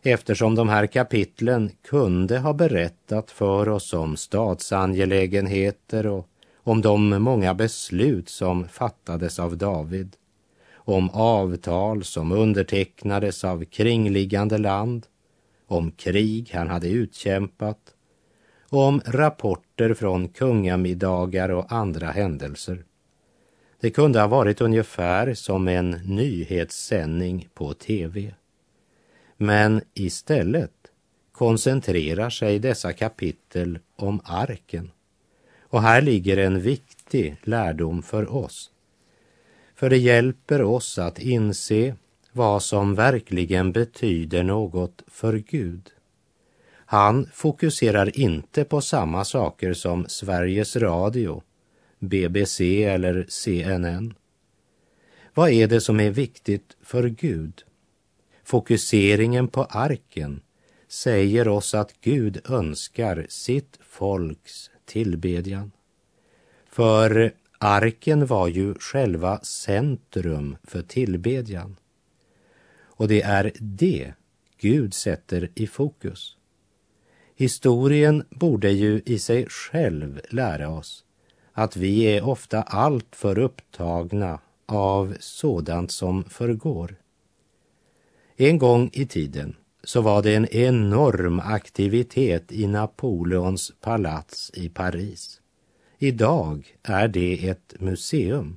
eftersom 0.02 0.54
de 0.54 0.68
här 0.68 0.86
kapitlen 0.86 1.70
kunde 1.82 2.38
ha 2.38 2.52
berättat 2.52 3.30
för 3.30 3.68
oss 3.68 3.92
om 3.92 4.16
statsangelägenheter 4.16 6.06
och 6.06 6.28
om 6.64 6.83
de 6.83 7.23
många 7.23 7.54
beslut 7.54 8.28
som 8.28 8.69
fattades 8.69 9.38
av 9.38 9.57
David, 9.57 10.16
om 10.75 11.11
avtal 11.11 12.04
som 12.04 12.33
undertecknades 12.33 13.45
av 13.45 13.64
kringliggande 13.64 14.59
land, 14.59 15.07
om 15.66 15.90
krig 15.90 16.50
han 16.54 16.69
hade 16.69 16.88
utkämpat, 16.88 17.95
och 18.69 18.81
om 18.81 19.00
rapporter 19.07 19.95
från 19.95 20.28
kungamiddagar 20.28 21.49
och 21.49 21.73
andra 21.73 22.07
händelser. 22.11 22.85
Det 23.81 23.90
kunde 23.90 24.21
ha 24.21 24.26
varit 24.26 24.61
ungefär 24.61 25.35
som 25.35 25.69
en 25.69 25.90
nyhetssändning 25.90 27.49
på 27.54 27.75
tv. 27.75 28.35
Men 29.37 29.83
istället 29.95 30.73
koncentrerar 31.33 32.31
sig 32.31 32.59
dessa 32.59 32.92
kapitel 32.92 33.78
om 33.97 34.21
arken. 34.25 34.90
Och 35.72 35.82
här 35.82 36.02
ligger 36.02 36.36
en 36.36 36.60
viktig 36.60 37.36
lärdom 37.42 38.02
för 38.02 38.34
oss. 38.34 38.70
För 39.74 39.90
det 39.90 39.96
hjälper 39.96 40.62
oss 40.62 40.98
att 40.98 41.18
inse 41.18 41.94
vad 42.32 42.62
som 42.62 42.94
verkligen 42.94 43.72
betyder 43.72 44.42
något 44.42 45.02
för 45.06 45.36
Gud. 45.38 45.90
Han 46.74 47.28
fokuserar 47.32 48.18
inte 48.18 48.64
på 48.64 48.80
samma 48.80 49.24
saker 49.24 49.72
som 49.72 50.04
Sveriges 50.08 50.76
Radio, 50.76 51.42
BBC 51.98 52.84
eller 52.84 53.26
CNN. 53.28 54.14
Vad 55.34 55.50
är 55.50 55.66
det 55.66 55.80
som 55.80 56.00
är 56.00 56.10
viktigt 56.10 56.76
för 56.82 57.08
Gud? 57.08 57.62
Fokuseringen 58.44 59.48
på 59.48 59.64
arken 59.64 60.40
säger 60.88 61.48
oss 61.48 61.74
att 61.74 62.00
Gud 62.00 62.50
önskar 62.50 63.26
sitt 63.28 63.78
folks 63.82 64.71
tillbedjan. 64.92 65.72
För 66.70 67.32
arken 67.58 68.26
var 68.26 68.49
ju 68.49 68.75
själva 68.75 69.40
centrum 69.40 70.56
för 70.64 70.82
tillbedjan. 70.82 71.76
Och 72.81 73.09
det 73.09 73.22
är 73.22 73.52
det 73.61 74.12
Gud 74.59 74.94
sätter 74.94 75.48
i 75.55 75.66
fokus. 75.66 76.37
Historien 77.37 78.24
borde 78.31 78.70
ju 78.70 79.02
i 79.07 79.18
sig 79.18 79.46
själv 79.48 80.20
lära 80.31 80.68
oss 80.68 81.05
att 81.52 81.76
vi 81.76 82.02
är 82.02 82.24
ofta 82.24 82.62
alltför 82.62 83.38
upptagna 83.38 84.40
av 84.66 85.16
sådant 85.20 85.90
som 85.90 86.24
förgår. 86.24 86.96
En 88.37 88.59
gång 88.59 88.90
i 88.92 89.07
tiden 89.07 89.57
så 89.85 90.01
var 90.01 90.23
det 90.23 90.35
en 90.35 90.47
enorm 90.47 91.40
aktivitet 91.40 92.53
i 92.53 92.66
Napoleons 92.66 93.73
palats 93.81 94.51
i 94.55 94.68
Paris. 94.68 95.40
Idag 95.99 96.77
är 96.83 97.09
det 97.09 97.49
ett 97.49 97.75
museum 97.79 98.57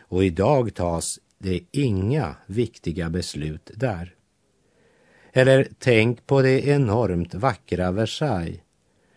och 0.00 0.24
idag 0.24 0.74
tas 0.74 1.18
det 1.38 1.60
inga 1.70 2.34
viktiga 2.46 3.10
beslut 3.10 3.70
där. 3.74 4.14
Eller 5.32 5.68
tänk 5.78 6.26
på 6.26 6.42
det 6.42 6.66
enormt 6.66 7.34
vackra 7.34 7.90
Versailles 7.90 8.60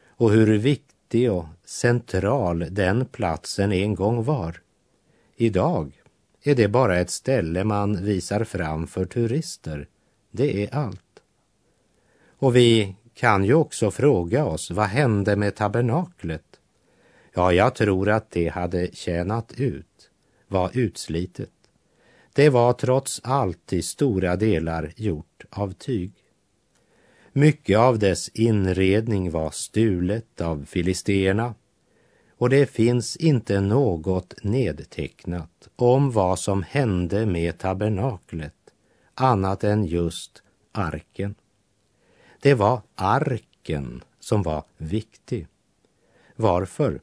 och 0.07 0.31
hur 0.31 0.57
viktig 0.57 1.31
och 1.31 1.45
central 1.65 2.65
den 2.71 3.05
platsen 3.05 3.71
en 3.71 3.95
gång 3.95 4.23
var. 4.23 4.61
Idag 5.35 6.01
är 6.43 6.55
det 6.55 6.67
bara 6.67 6.99
ett 6.99 7.09
ställe 7.09 7.63
man 7.63 8.05
visar 8.05 8.43
fram 8.43 8.87
för 8.87 9.05
turister. 9.05 9.87
Det 10.31 10.63
är 10.63 10.75
allt. 10.75 11.02
Och 12.43 12.55
vi 12.55 12.95
kan 13.13 13.43
ju 13.43 13.53
också 13.53 13.91
fråga 13.91 14.45
oss, 14.45 14.71
vad 14.71 14.85
hände 14.85 15.35
med 15.35 15.55
tabernaklet? 15.55 16.59
Ja, 17.33 17.53
jag 17.53 17.75
tror 17.75 18.09
att 18.09 18.31
det 18.31 18.47
hade 18.47 18.95
tjänat 18.95 19.53
ut, 19.57 20.09
var 20.47 20.71
utslitet. 20.73 21.49
Det 22.33 22.49
var 22.49 22.73
trots 22.73 23.21
allt 23.23 23.73
i 23.73 23.81
stora 23.81 24.35
delar 24.35 24.93
gjort 24.95 25.43
av 25.49 25.73
tyg. 25.73 26.11
Mycket 27.33 27.77
av 27.77 27.99
dess 27.99 28.29
inredning 28.29 29.31
var 29.31 29.51
stulet 29.51 30.41
av 30.41 30.65
filisterna 30.65 31.55
och 32.37 32.49
det 32.49 32.65
finns 32.65 33.15
inte 33.15 33.61
något 33.61 34.43
nedtecknat 34.43 35.67
om 35.75 36.11
vad 36.11 36.39
som 36.39 36.63
hände 36.63 37.25
med 37.25 37.57
tabernaklet 37.57 38.53
annat 39.15 39.63
än 39.63 39.85
just 39.85 40.43
arken. 40.71 41.35
Det 42.43 42.53
var 42.53 42.81
arken 42.95 44.03
som 44.19 44.43
var 44.43 44.63
viktig. 44.77 45.47
Varför? 46.35 47.01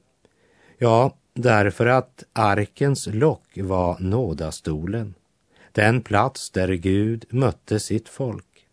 Ja, 0.79 1.17
därför 1.35 1.87
att 1.87 2.25
arkens 2.33 3.07
lock 3.07 3.59
var 3.59 3.99
nådastolen, 3.99 5.15
den 5.73 6.03
plats 6.03 6.51
där 6.51 6.69
Gud 6.73 7.25
mötte 7.31 7.81
sitt 7.81 8.09
folk. 8.09 8.67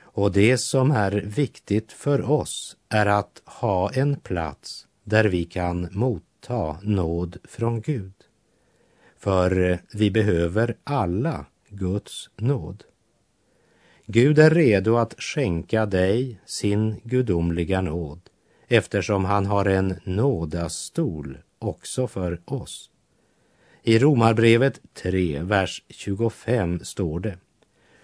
Och 0.00 0.32
det 0.32 0.58
som 0.58 0.90
är 0.90 1.12
viktigt 1.12 1.92
för 1.92 2.30
oss 2.30 2.76
är 2.88 3.06
att 3.06 3.42
ha 3.44 3.92
en 3.92 4.16
plats 4.16 4.86
där 5.04 5.24
vi 5.24 5.44
kan 5.44 5.88
motta 5.92 6.76
nåd 6.82 7.36
från 7.44 7.80
Gud. 7.80 8.14
För 9.18 9.78
vi 9.92 10.10
behöver 10.10 10.76
alla 10.84 11.46
Guds 11.68 12.30
nåd. 12.36 12.84
Gud 14.12 14.38
är 14.38 14.50
redo 14.50 14.96
att 14.96 15.14
skänka 15.18 15.86
dig 15.86 16.40
sin 16.46 17.00
gudomliga 17.04 17.80
nåd 17.80 18.20
eftersom 18.68 19.24
han 19.24 19.46
har 19.46 19.64
en 19.64 20.00
nådastol 20.04 21.38
också 21.58 22.06
för 22.06 22.40
oss. 22.44 22.90
I 23.82 23.98
Romarbrevet 23.98 24.80
3, 24.94 25.42
vers 25.42 25.82
25 25.88 26.80
står 26.84 27.20
det 27.20 27.38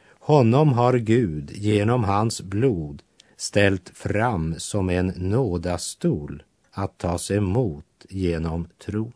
Honom 0.09 0.73
har 0.73 0.99
Gud 0.99 1.51
genom 1.51 2.05
hans 2.05 2.42
blod 2.42 3.03
ställt 3.37 3.88
fram 3.88 4.55
som 4.59 4.90
en 4.90 5.12
nådastol 5.16 6.42
att 6.71 6.99
tas 6.99 7.31
emot 7.31 8.07
genom 8.09 8.69
tron. 8.85 9.12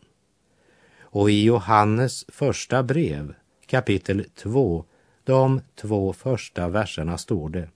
Och 1.01 1.31
i 1.31 1.43
Johannes 1.43 2.25
första 2.27 2.83
brev, 2.83 3.33
kapitel 3.65 4.25
2, 4.35 4.85
de 5.23 5.61
två 5.75 6.13
första 6.13 6.69
verserna 6.69 7.17
står 7.17 7.49
det 7.49 7.69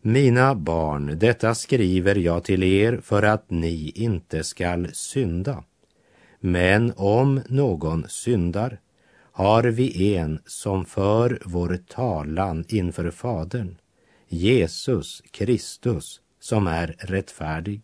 Mina 0.00 0.54
barn, 0.54 1.18
detta 1.18 1.54
skriver 1.54 2.14
jag 2.14 2.44
till 2.44 2.62
er 2.62 3.00
för 3.02 3.22
att 3.22 3.50
ni 3.50 3.92
inte 3.94 4.44
skall 4.44 4.88
synda. 4.92 5.64
Men 6.40 6.92
om 6.96 7.40
någon 7.48 8.08
syndar 8.08 8.80
har 9.32 9.62
vi 9.62 10.16
en 10.16 10.38
som 10.46 10.84
för 10.84 11.42
vår 11.44 11.78
talan 11.88 12.64
inför 12.68 13.10
Fadern, 13.10 13.76
Jesus 14.28 15.22
Kristus, 15.30 16.20
som 16.40 16.66
är 16.66 16.96
rättfärdig. 16.98 17.82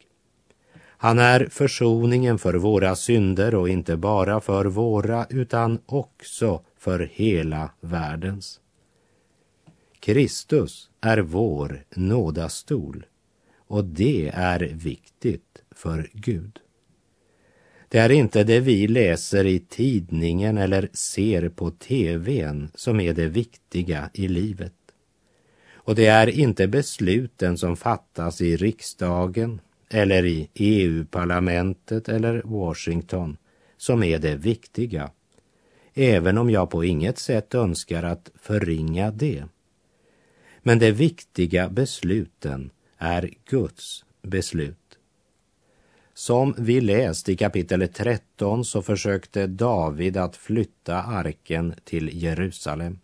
Han 1.04 1.18
är 1.18 1.48
försoningen 1.50 2.38
för 2.38 2.54
våra 2.54 2.96
synder 2.96 3.54
och 3.54 3.68
inte 3.68 3.96
bara 3.96 4.40
för 4.40 4.64
våra 4.64 5.26
utan 5.30 5.78
också 5.86 6.60
för 6.78 7.10
hela 7.12 7.70
världens. 7.80 8.60
Kristus 10.04 10.90
är 11.00 11.18
vår 11.18 11.84
nådastol 11.94 13.06
och 13.56 13.84
det 13.84 14.30
är 14.34 14.60
viktigt 14.60 15.62
för 15.70 16.10
Gud. 16.12 16.58
Det 17.88 17.98
är 17.98 18.10
inte 18.10 18.44
det 18.44 18.60
vi 18.60 18.86
läser 18.86 19.46
i 19.46 19.58
tidningen 19.58 20.58
eller 20.58 20.88
ser 20.92 21.48
på 21.48 21.70
tvn 21.70 22.70
som 22.74 23.00
är 23.00 23.14
det 23.14 23.28
viktiga 23.28 24.10
i 24.14 24.28
livet. 24.28 24.74
Och 25.72 25.94
det 25.94 26.06
är 26.06 26.26
inte 26.26 26.68
besluten 26.68 27.58
som 27.58 27.76
fattas 27.76 28.40
i 28.40 28.56
riksdagen 28.56 29.60
eller 29.90 30.24
i 30.24 30.48
EU-parlamentet 30.54 32.08
eller 32.08 32.42
Washington 32.44 33.36
som 33.76 34.02
är 34.02 34.18
det 34.18 34.36
viktiga. 34.36 35.10
Även 35.94 36.38
om 36.38 36.50
jag 36.50 36.70
på 36.70 36.84
inget 36.84 37.18
sätt 37.18 37.54
önskar 37.54 38.02
att 38.02 38.30
förringa 38.34 39.10
det. 39.10 39.44
Men 40.66 40.78
de 40.78 40.92
viktiga 40.92 41.68
besluten 41.68 42.70
är 42.98 43.30
Guds 43.44 44.04
beslut. 44.22 44.98
Som 46.14 46.54
vi 46.58 46.80
läst 46.80 47.28
i 47.28 47.36
kapitel 47.36 47.88
13 47.88 48.64
så 48.64 48.82
försökte 48.82 49.46
David 49.46 50.16
att 50.16 50.36
flytta 50.36 51.02
arken 51.02 51.74
till 51.84 52.22
Jerusalem. 52.22 52.98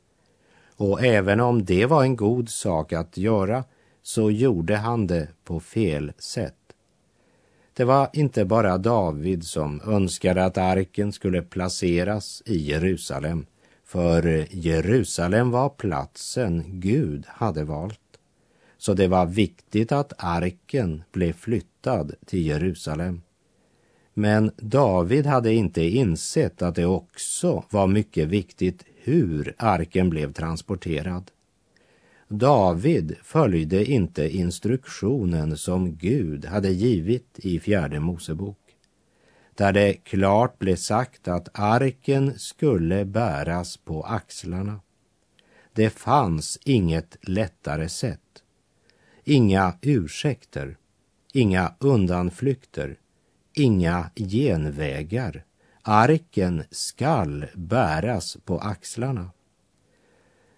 Och 0.77 1.05
även 1.05 1.41
om 1.41 1.65
det 1.65 1.87
var 1.87 2.03
en 2.03 2.17
god 2.17 2.49
sak 2.49 2.93
att 2.93 3.17
göra 3.17 3.65
så 4.03 4.31
gjorde 4.31 4.77
han 4.77 5.07
det 5.07 5.29
på 5.45 5.61
fel 5.61 6.13
sätt. 6.19 6.55
Det 7.75 7.85
var 7.85 8.11
inte 8.13 8.45
bara 8.45 8.79
David 8.79 9.45
som 9.45 9.81
önskade 9.87 10.45
att 10.45 10.59
arken 10.59 11.13
skulle 11.13 11.43
placeras 11.43 12.43
i 12.47 12.57
Jerusalem, 12.57 13.47
för 13.91 14.47
Jerusalem 14.51 15.51
var 15.51 15.69
platsen 15.69 16.65
Gud 16.81 17.25
hade 17.29 17.65
valt. 17.65 18.19
Så 18.79 18.95
det 18.95 19.09
var 19.09 19.27
viktigt 19.27 19.93
att 19.93 20.13
arken 20.19 21.03
blev 21.13 21.33
flyttad 21.33 22.15
till 22.27 22.47
Jerusalem. 22.47 23.23
Men 24.15 24.51
David 24.57 25.27
hade 25.27 25.53
inte 25.53 25.83
insett 25.83 26.63
att 26.63 26.75
det 26.75 26.87
också 26.87 27.65
var 27.71 27.87
mycket 27.87 28.29
viktigt 28.29 28.85
hur 29.03 29.55
arken 29.59 30.11
blev 30.11 30.33
transporterad. 30.33 31.31
David 32.29 33.17
följde 33.23 33.85
inte 33.85 34.37
instruktionen 34.37 35.57
som 35.57 35.97
Gud 35.97 36.45
hade 36.45 36.71
givit 36.71 37.39
i 37.39 37.61
fjärde 37.61 38.01
Mosebok 38.01 38.60
där 39.55 39.73
det 39.73 39.93
klart 39.93 40.59
blev 40.59 40.77
sagt 40.77 41.29
att 41.29 41.49
arken 41.53 42.39
skulle 42.39 43.05
bäras 43.05 43.77
på 43.77 44.03
axlarna. 44.03 44.81
Det 45.73 45.91
fanns 45.91 46.59
inget 46.65 47.17
lättare 47.23 47.89
sätt. 47.89 48.43
Inga 49.25 49.75
ursäkter, 49.83 50.77
inga 51.33 51.75
undanflykter, 51.79 52.99
inga 53.55 54.11
genvägar. 54.15 55.45
Arken 55.83 56.63
skall 56.71 57.47
bäras 57.55 58.37
på 58.45 58.59
axlarna. 58.59 59.31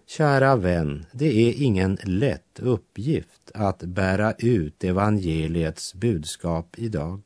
Kära 0.05 0.55
vän, 0.55 1.05
det 1.11 1.49
är 1.49 1.63
ingen 1.63 1.97
lätt 2.03 2.59
uppgift 2.59 3.51
att 3.53 3.79
bära 3.79 4.33
ut 4.33 4.83
evangeliets 4.83 5.93
budskap 5.93 6.75
idag. 6.77 7.21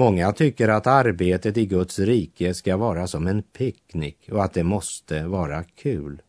Många 0.00 0.32
tycker 0.32 0.68
att 0.68 0.86
arbetet 0.86 1.56
i 1.56 1.66
Guds 1.66 1.98
rike 1.98 2.54
ska 2.54 2.76
vara 2.76 3.06
som 3.06 3.26
en 3.26 3.42
picknick 3.42 4.28
och 4.32 4.44
att 4.44 4.52
det 4.52 4.64
måste 4.64 5.26
vara 5.26 5.64
kul. 5.64 6.22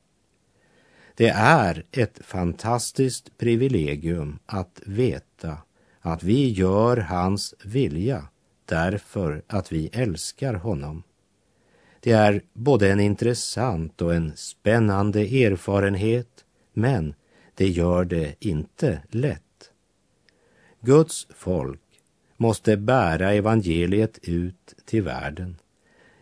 Det 1.15 1.29
är 1.35 1.85
ett 1.91 2.19
fantastiskt 2.23 3.37
privilegium 3.37 4.39
att 4.45 4.81
veta 4.85 5.57
att 5.99 6.23
vi 6.23 6.49
gör 6.49 6.97
hans 6.97 7.53
vilja 7.63 8.27
därför 8.65 9.41
att 9.47 9.71
vi 9.71 9.89
älskar 9.93 10.53
honom. 10.53 11.03
Det 11.99 12.11
är 12.11 12.41
både 12.53 12.91
en 12.91 12.99
intressant 12.99 14.01
och 14.01 14.15
en 14.15 14.31
spännande 14.35 15.21
erfarenhet, 15.21 16.45
men 16.73 17.13
det 17.55 17.67
gör 17.67 18.05
det 18.05 18.35
inte 18.39 19.01
lätt. 19.09 19.71
Guds 20.81 21.27
folk 21.35 21.80
måste 22.41 22.77
bära 22.77 23.33
evangeliet 23.33 24.19
ut 24.23 24.75
till 24.85 25.03
världen. 25.03 25.57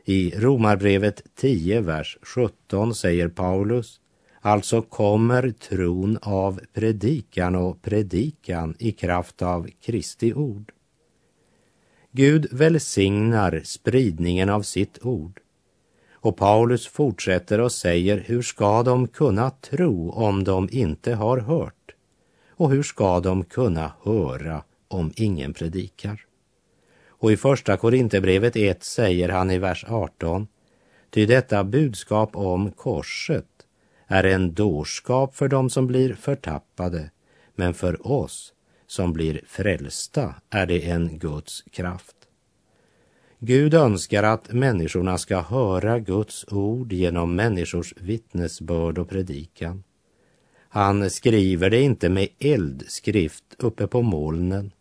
I 0.05 0.33
Romarbrevet 0.35 1.23
10, 1.35 1.81
vers 1.81 2.17
17 2.21 2.95
säger 2.95 3.27
Paulus 3.27 3.99
Alltså 4.41 4.81
kommer 4.81 5.51
tron 5.51 6.17
av 6.21 6.59
predikan 6.73 7.55
och 7.55 7.81
predikan 7.81 8.75
i 8.79 8.91
kraft 8.91 9.41
av 9.41 9.67
Kristi 9.81 10.33
ord. 10.33 10.71
Gud 12.11 12.47
välsignar 12.51 13.61
spridningen 13.65 14.49
av 14.49 14.61
sitt 14.61 15.05
ord. 15.05 15.39
Och 16.13 16.37
Paulus 16.37 16.87
fortsätter 16.87 17.59
och 17.59 17.71
säger, 17.71 18.23
hur 18.25 18.41
ska 18.41 18.83
de 18.83 19.07
kunna 19.07 19.49
tro 19.49 20.11
om 20.11 20.43
de 20.43 20.69
inte 20.71 21.13
har 21.13 21.37
hört? 21.37 21.95
Och 22.49 22.69
hur 22.71 22.83
ska 22.83 23.19
de 23.19 23.43
kunna 23.43 23.91
höra 24.03 24.63
om 24.89 25.13
ingen 25.15 25.53
predikar? 25.53 26.25
Och 27.07 27.31
i 27.31 27.37
första 27.37 27.77
Korinthierbrevet 27.77 28.55
1 28.55 28.83
säger 28.83 29.29
han 29.29 29.51
i 29.51 29.57
vers 29.57 29.85
18, 29.87 30.47
ty 31.09 31.25
detta 31.25 31.63
budskap 31.63 32.35
om 32.35 32.71
korset 32.71 33.45
är 34.07 34.23
en 34.23 34.53
dårskap 34.53 35.35
för 35.35 35.47
dem 35.47 35.69
som 35.69 35.87
blir 35.87 36.13
förtappade, 36.13 37.09
men 37.55 37.73
för 37.73 38.07
oss 38.07 38.53
som 38.87 39.13
blir 39.13 39.41
frälsta 39.47 40.35
är 40.49 40.65
det 40.65 40.89
en 40.89 41.19
Guds 41.19 41.63
kraft. 41.71 42.15
Gud 43.39 43.73
önskar 43.73 44.23
att 44.23 44.53
människorna 44.53 45.17
ska 45.17 45.41
höra 45.41 45.99
Guds 45.99 46.45
ord 46.51 46.93
genom 46.93 47.35
människors 47.35 47.93
vittnesbörd 47.97 48.97
och 48.97 49.09
predikan. 49.09 49.83
Han 50.69 51.09
skriver 51.09 51.69
det 51.69 51.81
inte 51.81 52.09
med 52.09 52.27
eldskrift 52.39 53.43
uppe 53.57 53.87
på 53.87 54.01
molnen. 54.01 54.71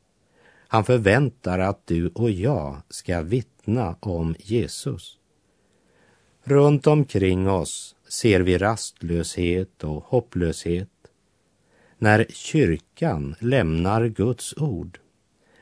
Han 0.70 0.84
förväntar 0.84 1.58
att 1.58 1.86
du 1.86 2.08
och 2.08 2.30
jag 2.30 2.76
ska 2.88 3.22
vittna 3.22 3.96
om 4.00 4.34
Jesus. 4.38 5.18
Runt 6.44 6.86
omkring 6.86 7.48
oss 7.48 7.96
ser 8.08 8.40
vi 8.40 8.58
rastlöshet 8.58 9.84
och 9.84 10.04
hopplöshet. 10.04 10.88
När 11.98 12.26
kyrkan 12.30 13.34
lämnar 13.40 14.06
Guds 14.06 14.54
ord 14.56 14.98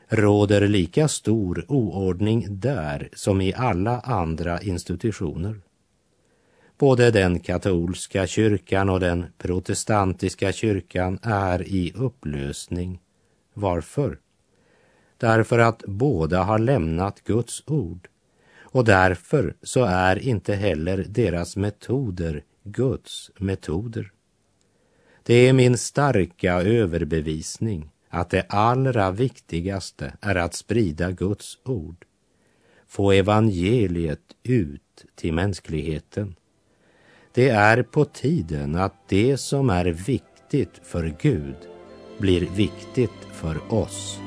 råder 0.07 0.67
lika 0.67 1.07
stor 1.07 1.65
oordning 1.67 2.45
där 2.49 3.09
som 3.13 3.41
i 3.41 3.53
alla 3.53 3.99
andra 3.99 4.61
institutioner. 4.61 5.61
Både 6.77 7.11
den 7.11 7.39
katolska 7.39 8.27
kyrkan 8.27 8.89
och 8.89 8.99
den 8.99 9.25
protestantiska 9.37 10.51
kyrkan 10.51 11.19
är 11.21 11.67
i 11.67 11.93
upplösning. 11.95 12.99
Varför? 13.53 14.19
Därför 15.17 15.59
att 15.59 15.83
båda 15.85 16.43
har 16.43 16.59
lämnat 16.59 17.23
Guds 17.23 17.63
ord 17.67 18.07
och 18.61 18.85
därför 18.85 19.55
så 19.61 19.83
är 19.83 20.19
inte 20.19 20.55
heller 20.55 21.05
deras 21.09 21.55
metoder 21.55 22.43
Guds 22.63 23.31
metoder. 23.37 24.11
Det 25.23 25.33
är 25.33 25.53
min 25.53 25.77
starka 25.77 26.53
överbevisning 26.53 27.89
att 28.09 28.29
det 28.29 28.45
allra 28.49 29.11
viktigaste 29.11 30.13
är 30.21 30.35
att 30.35 30.53
sprida 30.53 31.11
Guds 31.11 31.57
ord, 31.63 32.05
få 32.87 33.11
evangeliet 33.11 34.35
ut 34.43 35.05
till 35.15 35.33
mänskligheten. 35.33 36.35
Det 37.33 37.49
är 37.49 37.83
på 37.83 38.05
tiden 38.05 38.75
att 38.75 39.09
det 39.09 39.37
som 39.37 39.69
är 39.69 39.85
viktigt 39.85 40.81
för 40.83 41.15
Gud 41.21 41.55
blir 42.17 42.49
viktigt 42.49 43.27
för 43.33 43.73
oss. 43.73 44.19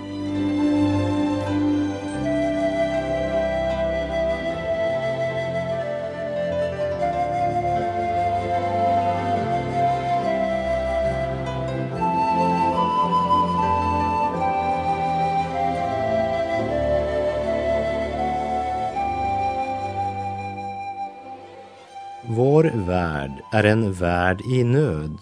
Värld 22.91 23.43
är 23.53 23.65
en 23.65 23.93
värld 23.93 24.41
i 24.41 24.65
nöd. 24.65 25.19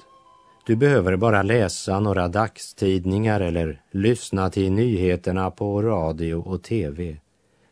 Du 0.67 0.77
behöver 0.77 1.17
bara 1.17 1.43
läsa 1.43 2.01
några 2.01 2.29
dagstidningar 2.29 3.41
eller 3.41 3.83
lyssna 3.91 4.51
till 4.51 4.73
nyheterna 4.73 5.51
på 5.51 5.83
radio 5.83 6.35
och 6.35 6.63
tv 6.63 7.17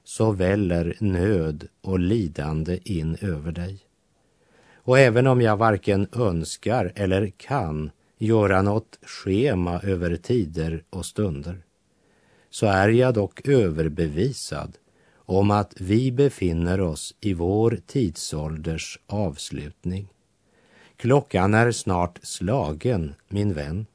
så 0.04 0.30
väller 0.30 0.96
nöd 1.00 1.68
och 1.82 1.98
lidande 1.98 2.78
in 2.84 3.16
över 3.20 3.52
dig. 3.52 3.78
Och 4.74 4.98
även 4.98 5.26
om 5.26 5.42
jag 5.42 5.56
varken 5.56 6.08
önskar 6.12 6.92
eller 6.94 7.32
kan 7.36 7.90
göra 8.18 8.62
något 8.62 8.98
schema 9.02 9.80
över 9.80 10.16
tider 10.16 10.82
och 10.90 11.06
stunder 11.06 11.58
så 12.50 12.66
är 12.66 12.88
jag 12.88 13.14
dock 13.14 13.48
överbevisad 13.48 14.72
om 15.26 15.50
att 15.50 15.74
vi 15.80 16.12
befinner 16.12 16.80
oss 16.80 17.14
i 17.20 17.34
vår 17.34 17.78
tidsålders 17.86 18.98
avslutning. 19.06 20.08
Klockan 20.96 21.54
är 21.54 21.72
snart 21.72 22.18
slagen, 22.22 23.14
min 23.28 23.52
vän. 23.52 23.86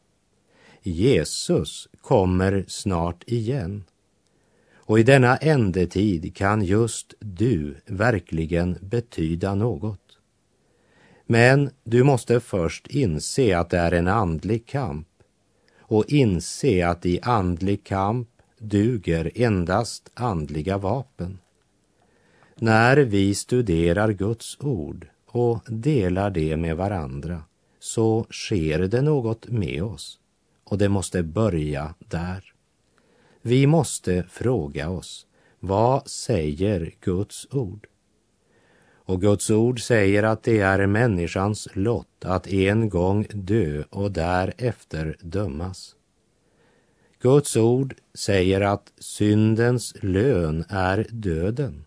Jesus 0.82 1.88
kommer 2.02 2.66
snart 2.68 3.24
igen. 3.28 3.84
Och 4.74 5.00
i 5.00 5.04
denna 5.04 5.38
ändetid 5.38 6.36
kan 6.36 6.62
just 6.62 7.14
du 7.20 7.76
verkligen 7.86 8.78
betyda 8.82 9.56
något. 9.56 10.18
Men 11.26 11.70
du 11.84 12.04
måste 12.04 12.40
först 12.40 12.88
inse 12.88 13.58
att 13.58 13.70
det 13.70 13.78
är 13.78 13.92
en 13.92 14.08
andlig 14.08 14.66
kamp 14.66 15.08
och 15.80 16.06
inse 16.08 16.88
att 16.88 17.06
i 17.06 17.20
andlig 17.22 17.84
kamp 17.84 18.30
duger 18.62 19.32
endast 19.36 20.12
andliga 20.14 20.78
vapen. 20.78 21.40
När 22.56 22.98
vi 22.98 23.36
studerar 23.36 24.12
Guds 24.12 24.58
ord 24.60 25.08
och 25.26 25.60
delar 25.68 26.30
det 26.30 26.58
med 26.58 26.78
varandra 26.78 27.44
så 27.80 28.26
sker 28.30 28.80
det 28.80 29.02
något 29.02 29.48
med 29.48 29.84
oss 29.84 30.20
och 30.64 30.78
det 30.78 30.90
måste 30.90 31.24
börja 31.24 31.94
där. 32.00 32.54
Vi 33.42 33.68
måste 33.68 34.24
fråga 34.24 34.90
oss, 34.90 35.26
vad 35.60 36.08
säger 36.08 36.92
Guds 37.02 37.48
ord? 37.52 37.88
Och 39.06 39.22
Guds 39.22 39.50
ord 39.50 39.82
säger 39.82 40.24
att 40.24 40.44
det 40.44 40.60
är 40.60 40.86
människans 40.88 41.68
lott 41.74 42.26
att 42.26 42.48
en 42.48 42.90
gång 42.90 43.28
dö 43.34 43.84
och 43.90 44.12
därefter 44.12 45.18
dömas. 45.22 45.96
Guds 47.22 47.58
ord 47.58 47.96
säger 48.14 48.62
att 48.62 48.94
syndens 48.98 49.94
lön 50.02 50.66
är 50.70 51.08
döden, 51.10 51.86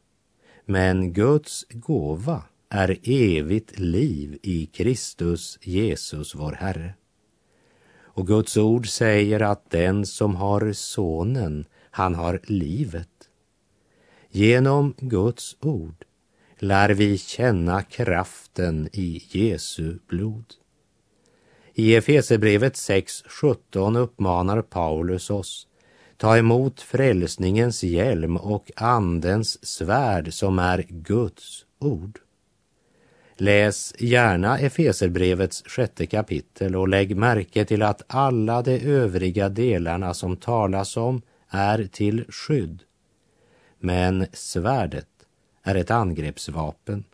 men 0.64 1.12
Guds 1.12 1.66
gåva 1.70 2.42
är 2.68 2.98
evigt 3.02 3.78
liv 3.78 4.38
i 4.42 4.66
Kristus 4.66 5.58
Jesus 5.62 6.34
vår 6.34 6.52
Herre. 6.52 6.94
Och 8.02 8.26
Guds 8.26 8.56
ord 8.56 8.88
säger 8.88 9.40
att 9.40 9.70
den 9.70 10.06
som 10.06 10.36
har 10.36 10.72
sonen, 10.72 11.64
han 11.90 12.14
har 12.14 12.40
livet. 12.44 13.28
Genom 14.30 14.94
Guds 14.98 15.56
ord 15.60 16.04
lär 16.58 16.90
vi 16.90 17.18
känna 17.18 17.82
kraften 17.82 18.88
i 18.92 19.22
Jesu 19.30 19.98
blod. 20.08 20.54
I 21.76 21.94
Efesebrevet 21.94 22.74
6.17 22.74 23.98
uppmanar 23.98 24.62
Paulus 24.62 25.30
oss 25.30 25.66
ta 26.16 26.38
emot 26.38 26.80
frälsningens 26.80 27.84
hjälm 27.84 28.36
och 28.36 28.70
Andens 28.76 29.66
svärd 29.66 30.32
som 30.32 30.58
är 30.58 30.84
Guds 30.88 31.64
ord. 31.78 32.18
Läs 33.36 33.94
gärna 33.98 34.58
Efeserbrevets 34.58 35.62
sjätte 35.66 36.06
kapitel 36.06 36.76
och 36.76 36.88
lägg 36.88 37.16
märke 37.16 37.64
till 37.64 37.82
att 37.82 38.02
alla 38.06 38.62
de 38.62 38.78
övriga 38.78 39.48
delarna 39.48 40.14
som 40.14 40.36
talas 40.36 40.96
om 40.96 41.22
är 41.48 41.84
till 41.92 42.24
skydd. 42.28 42.82
Men 43.78 44.26
svärdet 44.32 45.08
är 45.62 45.74
ett 45.74 45.90
angreppsvapen 45.90 47.04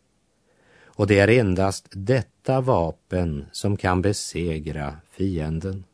och 1.01 1.07
det 1.07 1.19
är 1.19 1.29
endast 1.29 1.87
detta 1.91 2.40
vapen 2.59 3.47
som 3.53 3.77
kan 3.77 4.03
besegra 4.03 4.97
fienden. 5.11 5.85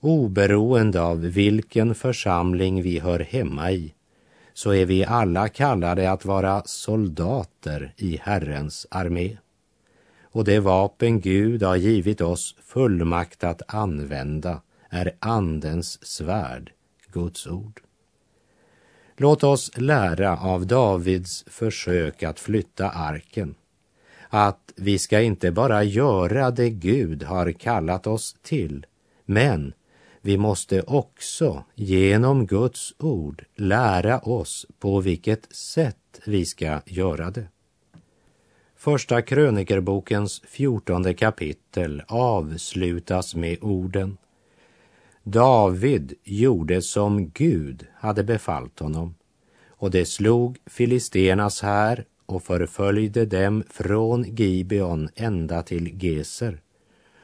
Oberoende 0.00 1.02
av 1.02 1.20
vilken 1.20 1.94
församling 1.94 2.82
vi 2.82 2.98
hör 2.98 3.20
hemma 3.20 3.72
i 3.72 3.94
så 4.54 4.74
är 4.74 4.86
vi 4.86 5.04
alla 5.04 5.48
kallade 5.48 6.10
att 6.10 6.24
vara 6.24 6.62
soldater 6.64 7.94
i 7.96 8.20
Herrens 8.22 8.86
armé. 8.90 9.36
Och 10.22 10.44
det 10.44 10.60
vapen 10.60 11.20
Gud 11.20 11.62
har 11.62 11.76
givit 11.76 12.20
oss 12.20 12.56
fullmakt 12.62 13.44
att 13.44 13.74
använda 13.74 14.62
är 14.90 15.12
Andens 15.18 16.06
svärd, 16.06 16.72
Guds 17.12 17.46
ord. 17.46 17.80
Låt 19.16 19.44
oss 19.44 19.70
lära 19.76 20.38
av 20.38 20.66
Davids 20.66 21.44
försök 21.46 22.22
att 22.22 22.40
flytta 22.40 22.90
arken 22.90 23.54
att 24.28 24.72
vi 24.76 24.98
ska 24.98 25.20
inte 25.20 25.50
bara 25.52 25.84
göra 25.84 26.50
det 26.50 26.70
Gud 26.70 27.22
har 27.22 27.52
kallat 27.52 28.06
oss 28.06 28.36
till, 28.42 28.86
men 29.24 29.72
vi 30.20 30.38
måste 30.38 30.82
också 30.82 31.64
genom 31.74 32.46
Guds 32.46 32.94
ord 32.98 33.44
lära 33.54 34.18
oss 34.18 34.66
på 34.78 35.00
vilket 35.00 35.54
sätt 35.54 36.20
vi 36.26 36.44
ska 36.44 36.80
göra 36.86 37.30
det. 37.30 37.46
Första 38.76 39.22
krönikerbokens 39.22 40.42
fjortonde 40.46 41.14
kapitel 41.14 42.02
avslutas 42.08 43.34
med 43.34 43.58
orden 43.60 44.16
David 45.28 46.14
gjorde 46.24 46.82
som 46.82 47.30
Gud 47.30 47.86
hade 47.94 48.24
befallt 48.24 48.78
honom 48.78 49.14
och 49.68 49.90
det 49.90 50.04
slog 50.04 50.58
filisternas 50.66 51.62
här 51.62 52.04
och 52.26 52.42
förföljde 52.42 53.26
dem 53.26 53.64
från 53.70 54.24
Gibeon 54.24 55.08
ända 55.14 55.62
till 55.62 56.04
Geser 56.04 56.60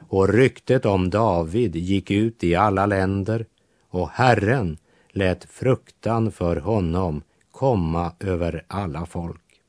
och 0.09 0.29
ryktet 0.29 0.87
om 0.87 1.11
David 1.11 1.77
gick 1.77 2.11
ut 2.11 2.45
i 2.45 2.55
alla 2.55 2.87
länder 2.87 3.47
och 3.88 4.11
Herren 4.11 4.79
lät 5.11 5.45
fruktan 5.45 6.33
för 6.33 6.57
honom 6.57 7.23
komma 7.51 8.12
över 8.21 8.65
alla 8.67 9.07
folk. 9.07 9.61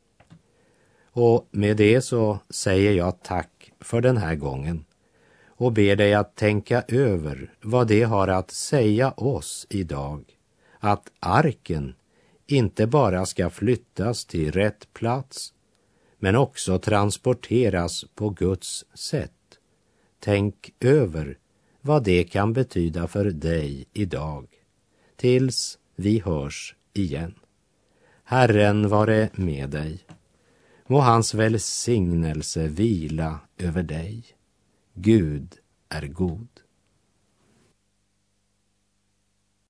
Och 1.11 1.47
med 1.51 1.77
det 1.77 2.01
så 2.01 2.39
säger 2.49 2.91
jag 2.91 3.23
tack 3.23 3.71
för 3.79 4.01
den 4.01 4.17
här 4.17 4.35
gången 4.35 4.85
och 5.47 5.71
ber 5.71 5.95
dig 5.95 6.13
att 6.13 6.35
tänka 6.35 6.83
över 6.87 7.53
vad 7.61 7.87
det 7.87 8.03
har 8.03 8.27
att 8.27 8.51
säga 8.51 9.11
oss 9.11 9.67
idag. 9.69 10.23
Att 10.79 11.11
arken 11.19 11.95
inte 12.53 12.87
bara 12.87 13.25
ska 13.25 13.49
flyttas 13.49 14.25
till 14.25 14.51
rätt 14.51 14.93
plats 14.93 15.53
men 16.19 16.35
också 16.35 16.79
transporteras 16.79 18.05
på 18.15 18.29
Guds 18.29 18.85
sätt 18.93 19.31
Tänk 20.25 20.73
över 20.79 21.37
vad 21.81 22.03
det 22.03 22.23
kan 22.23 22.53
betyda 22.53 23.07
för 23.07 23.25
dig 23.25 23.85
idag. 23.93 24.47
Tills 25.15 25.79
vi 25.95 26.19
hörs 26.19 26.75
igen. 26.93 27.35
Herren 28.23 28.89
vare 28.89 29.29
med 29.33 29.69
dig. 29.69 29.99
Må 30.87 30.99
hans 30.99 31.33
välsignelse 31.33 32.67
vila 32.67 33.39
över 33.57 33.83
dig. 33.83 34.23
Gud 34.93 35.55
är 35.89 36.07
god. 36.07 36.52